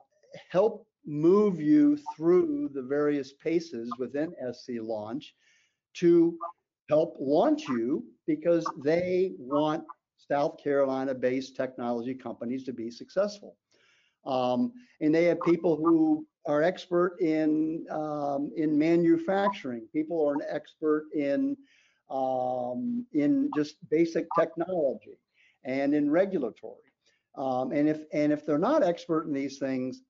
help 0.51 0.87
move 1.07 1.61
you 1.61 1.97
through 1.97 2.71
the 2.75 2.83
various 2.83 3.33
paces 3.33 3.97
within 3.99 4.35
SC 4.53 4.75
launch 4.81 5.35
to 5.95 6.37
help 6.89 7.17
launch 7.19 7.69
you 7.69 8.05
because 8.27 8.71
they 8.83 9.33
want 9.39 9.85
South 10.19 10.63
Carolina 10.63 11.15
based 11.15 11.57
technology 11.57 12.15
companies 12.15 12.65
to 12.65 12.73
be 12.73 12.91
successful. 12.91 13.57
Um, 14.27 14.73
and 15.01 15.15
they 15.15 15.25
have 15.25 15.43
people 15.43 15.77
who 15.77 16.27
are 16.47 16.63
expert 16.63 17.17
in 17.21 17.87
um, 17.91 18.51
in 18.57 18.79
manufacturing. 18.79 19.89
People 19.93 20.29
are 20.29 20.35
an 20.35 20.43
expert 20.49 21.07
in 21.15 21.57
um, 22.11 23.07
in 23.13 23.51
just 23.55 23.77
basic 23.91 24.27
technology 24.39 25.19
and 25.65 25.95
in 25.95 26.11
regulatory. 26.11 26.77
Um, 27.37 27.73
and 27.73 27.89
if 27.89 28.01
and 28.13 28.33
if 28.33 28.45
they're 28.45 28.59
not 28.59 28.83
expert 28.83 29.27
in 29.27 29.33
these 29.33 29.59
things, 29.59 30.03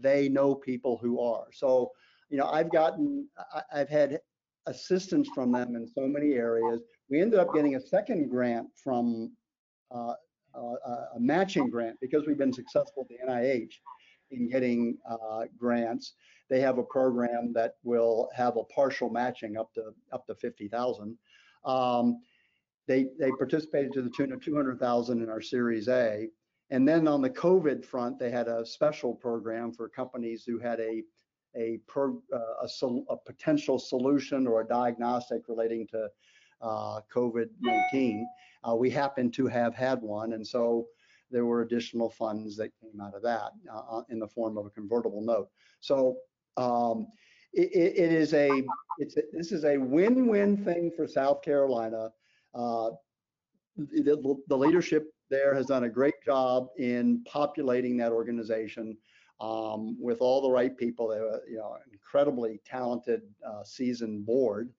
they 0.00 0.28
know 0.28 0.54
people 0.54 0.98
who 1.00 1.20
are. 1.20 1.46
So, 1.52 1.92
you 2.28 2.38
know, 2.38 2.46
I've 2.46 2.70
gotten, 2.70 3.28
I, 3.54 3.78
have 3.78 3.88
had 3.88 4.20
assistance 4.66 5.28
from 5.34 5.52
them 5.52 5.76
in 5.76 5.86
so 5.86 6.06
many 6.06 6.34
areas. 6.34 6.82
We 7.08 7.20
ended 7.20 7.38
up 7.38 7.54
getting 7.54 7.76
a 7.76 7.80
second 7.80 8.28
grant 8.28 8.68
from 8.82 9.32
uh, 9.90 10.14
uh, 10.54 11.06
a 11.14 11.20
matching 11.20 11.70
grant 11.70 11.96
because 12.00 12.26
we've 12.26 12.38
been 12.38 12.52
successful 12.52 13.06
at 13.08 13.08
the 13.08 13.32
NIH 13.32 13.72
in 14.30 14.48
getting 14.48 14.96
uh, 15.08 15.44
grants. 15.58 16.14
They 16.48 16.60
have 16.60 16.78
a 16.78 16.82
program 16.82 17.52
that 17.54 17.74
will 17.82 18.28
have 18.34 18.56
a 18.56 18.64
partial 18.64 19.10
matching 19.10 19.56
up 19.56 19.72
to 19.74 19.92
up 20.12 20.26
to 20.26 20.34
50,000. 20.34 21.16
Um, 21.66 22.20
they 22.86 23.08
they 23.18 23.30
participated 23.32 23.92
to 23.94 24.02
the 24.02 24.10
tune 24.10 24.32
of 24.32 24.40
200,000 24.40 25.22
in 25.22 25.28
our 25.28 25.40
Series 25.40 25.88
A. 25.88 26.28
And 26.70 26.86
then 26.86 27.06
on 27.06 27.22
the 27.22 27.30
COVID 27.30 27.84
front, 27.84 28.18
they 28.18 28.30
had 28.30 28.48
a 28.48 28.64
special 28.66 29.14
program 29.14 29.72
for 29.72 29.88
companies 29.88 30.44
who 30.44 30.58
had 30.58 30.80
a 30.80 31.02
a, 31.56 31.80
uh, 31.96 32.08
a, 32.62 32.68
sol, 32.68 33.04
a, 33.08 33.16
potential 33.16 33.78
solution 33.78 34.46
or 34.46 34.60
a 34.60 34.66
diagnostic 34.66 35.48
relating 35.48 35.86
to 35.86 36.08
uh, 36.60 37.00
COVID-19. 37.14 38.22
Uh, 38.68 38.74
we 38.74 38.90
happen 38.90 39.30
to 39.30 39.46
have 39.46 39.74
had 39.74 40.02
one, 40.02 40.34
and 40.34 40.46
so 40.46 40.86
there 41.30 41.46
were 41.46 41.62
additional 41.62 42.10
funds 42.10 42.56
that 42.56 42.70
came 42.80 43.00
out 43.00 43.14
of 43.14 43.22
that 43.22 43.52
uh, 43.72 44.02
in 44.10 44.18
the 44.18 44.28
form 44.28 44.58
of 44.58 44.66
a 44.66 44.70
convertible 44.70 45.22
note. 45.22 45.48
So 45.80 46.18
um, 46.56 47.08
it, 47.56 47.92
it 47.96 48.12
is 48.12 48.34
a, 48.34 48.62
it's 48.98 49.16
a, 49.16 49.22
this 49.32 49.52
is 49.52 49.64
a 49.64 49.78
win-win 49.78 50.64
thing 50.64 50.90
for 50.94 51.06
South 51.06 51.42
Carolina. 51.42 52.10
Uh, 52.54 52.90
the, 53.76 54.36
the 54.48 54.56
leadership 54.56 55.12
there 55.30 55.54
has 55.54 55.66
done 55.66 55.84
a 55.84 55.88
great 55.88 56.14
job 56.24 56.68
in 56.78 57.24
populating 57.24 57.96
that 57.96 58.12
organization 58.12 58.96
um, 59.40 59.96
with 60.00 60.18
all 60.20 60.40
the 60.40 60.50
right 60.50 60.76
people. 60.76 61.08
They 61.08 61.16
have 61.16 61.40
you 61.48 61.56
know, 61.56 61.76
incredibly 61.92 62.60
talented, 62.64 63.22
uh, 63.46 63.64
seasoned 63.64 64.24
board. 64.24 64.70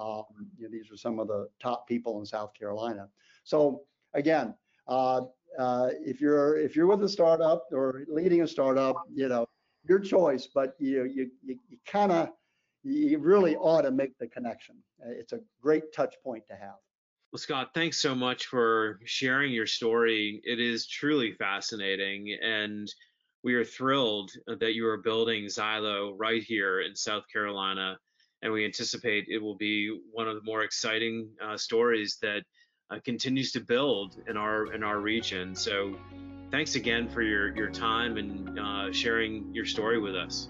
Um, 0.00 0.24
you 0.58 0.64
know, 0.64 0.70
these 0.70 0.90
are 0.90 0.96
some 0.96 1.18
of 1.18 1.28
the 1.28 1.48
top 1.60 1.86
people 1.88 2.18
in 2.20 2.26
South 2.26 2.54
Carolina. 2.54 3.08
So 3.44 3.82
again, 4.14 4.54
uh, 4.88 5.22
uh, 5.58 5.90
if 6.00 6.20
you're 6.20 6.58
if 6.58 6.76
you're 6.76 6.86
with 6.86 7.02
a 7.02 7.08
startup 7.08 7.64
or 7.72 8.04
leading 8.08 8.42
a 8.42 8.46
startup, 8.46 8.96
you 9.14 9.28
know, 9.28 9.46
your 9.88 9.98
choice. 9.98 10.48
But 10.52 10.74
you 10.78 11.04
you 11.04 11.30
you, 11.42 11.58
you 11.68 11.78
kind 11.86 12.12
of 12.12 12.30
you 12.82 13.18
really 13.18 13.56
ought 13.56 13.82
to 13.82 13.90
make 13.90 14.16
the 14.18 14.28
connection. 14.28 14.76
It's 15.00 15.32
a 15.32 15.40
great 15.60 15.92
touch 15.92 16.14
point 16.22 16.44
to 16.48 16.54
have. 16.54 16.76
Well, 17.32 17.40
Scott, 17.40 17.70
thanks 17.74 17.98
so 17.98 18.14
much 18.14 18.46
for 18.46 19.00
sharing 19.04 19.52
your 19.52 19.66
story. 19.66 20.40
It 20.44 20.60
is 20.60 20.86
truly 20.86 21.32
fascinating. 21.32 22.36
And 22.40 22.88
we 23.42 23.54
are 23.54 23.64
thrilled 23.64 24.30
that 24.46 24.74
you 24.74 24.86
are 24.88 24.98
building 24.98 25.44
Zylö 25.44 26.14
right 26.16 26.42
here 26.42 26.80
in 26.80 26.94
South 26.94 27.24
Carolina. 27.32 27.98
And 28.42 28.52
we 28.52 28.64
anticipate 28.64 29.26
it 29.28 29.42
will 29.42 29.56
be 29.56 30.00
one 30.12 30.28
of 30.28 30.36
the 30.36 30.42
more 30.44 30.62
exciting 30.62 31.28
uh, 31.44 31.56
stories 31.56 32.18
that 32.22 32.44
uh, 32.90 32.98
continues 33.04 33.52
to 33.52 33.60
build 33.60 34.16
in 34.28 34.36
our 34.36 34.72
in 34.72 34.82
our 34.82 35.00
region. 35.00 35.54
So 35.54 35.96
thanks 36.50 36.74
again 36.76 37.08
for 37.08 37.22
your, 37.22 37.54
your 37.56 37.70
time 37.70 38.16
and 38.16 38.58
uh, 38.58 38.92
sharing 38.92 39.52
your 39.52 39.64
story 39.64 39.98
with 39.98 40.14
us. 40.14 40.48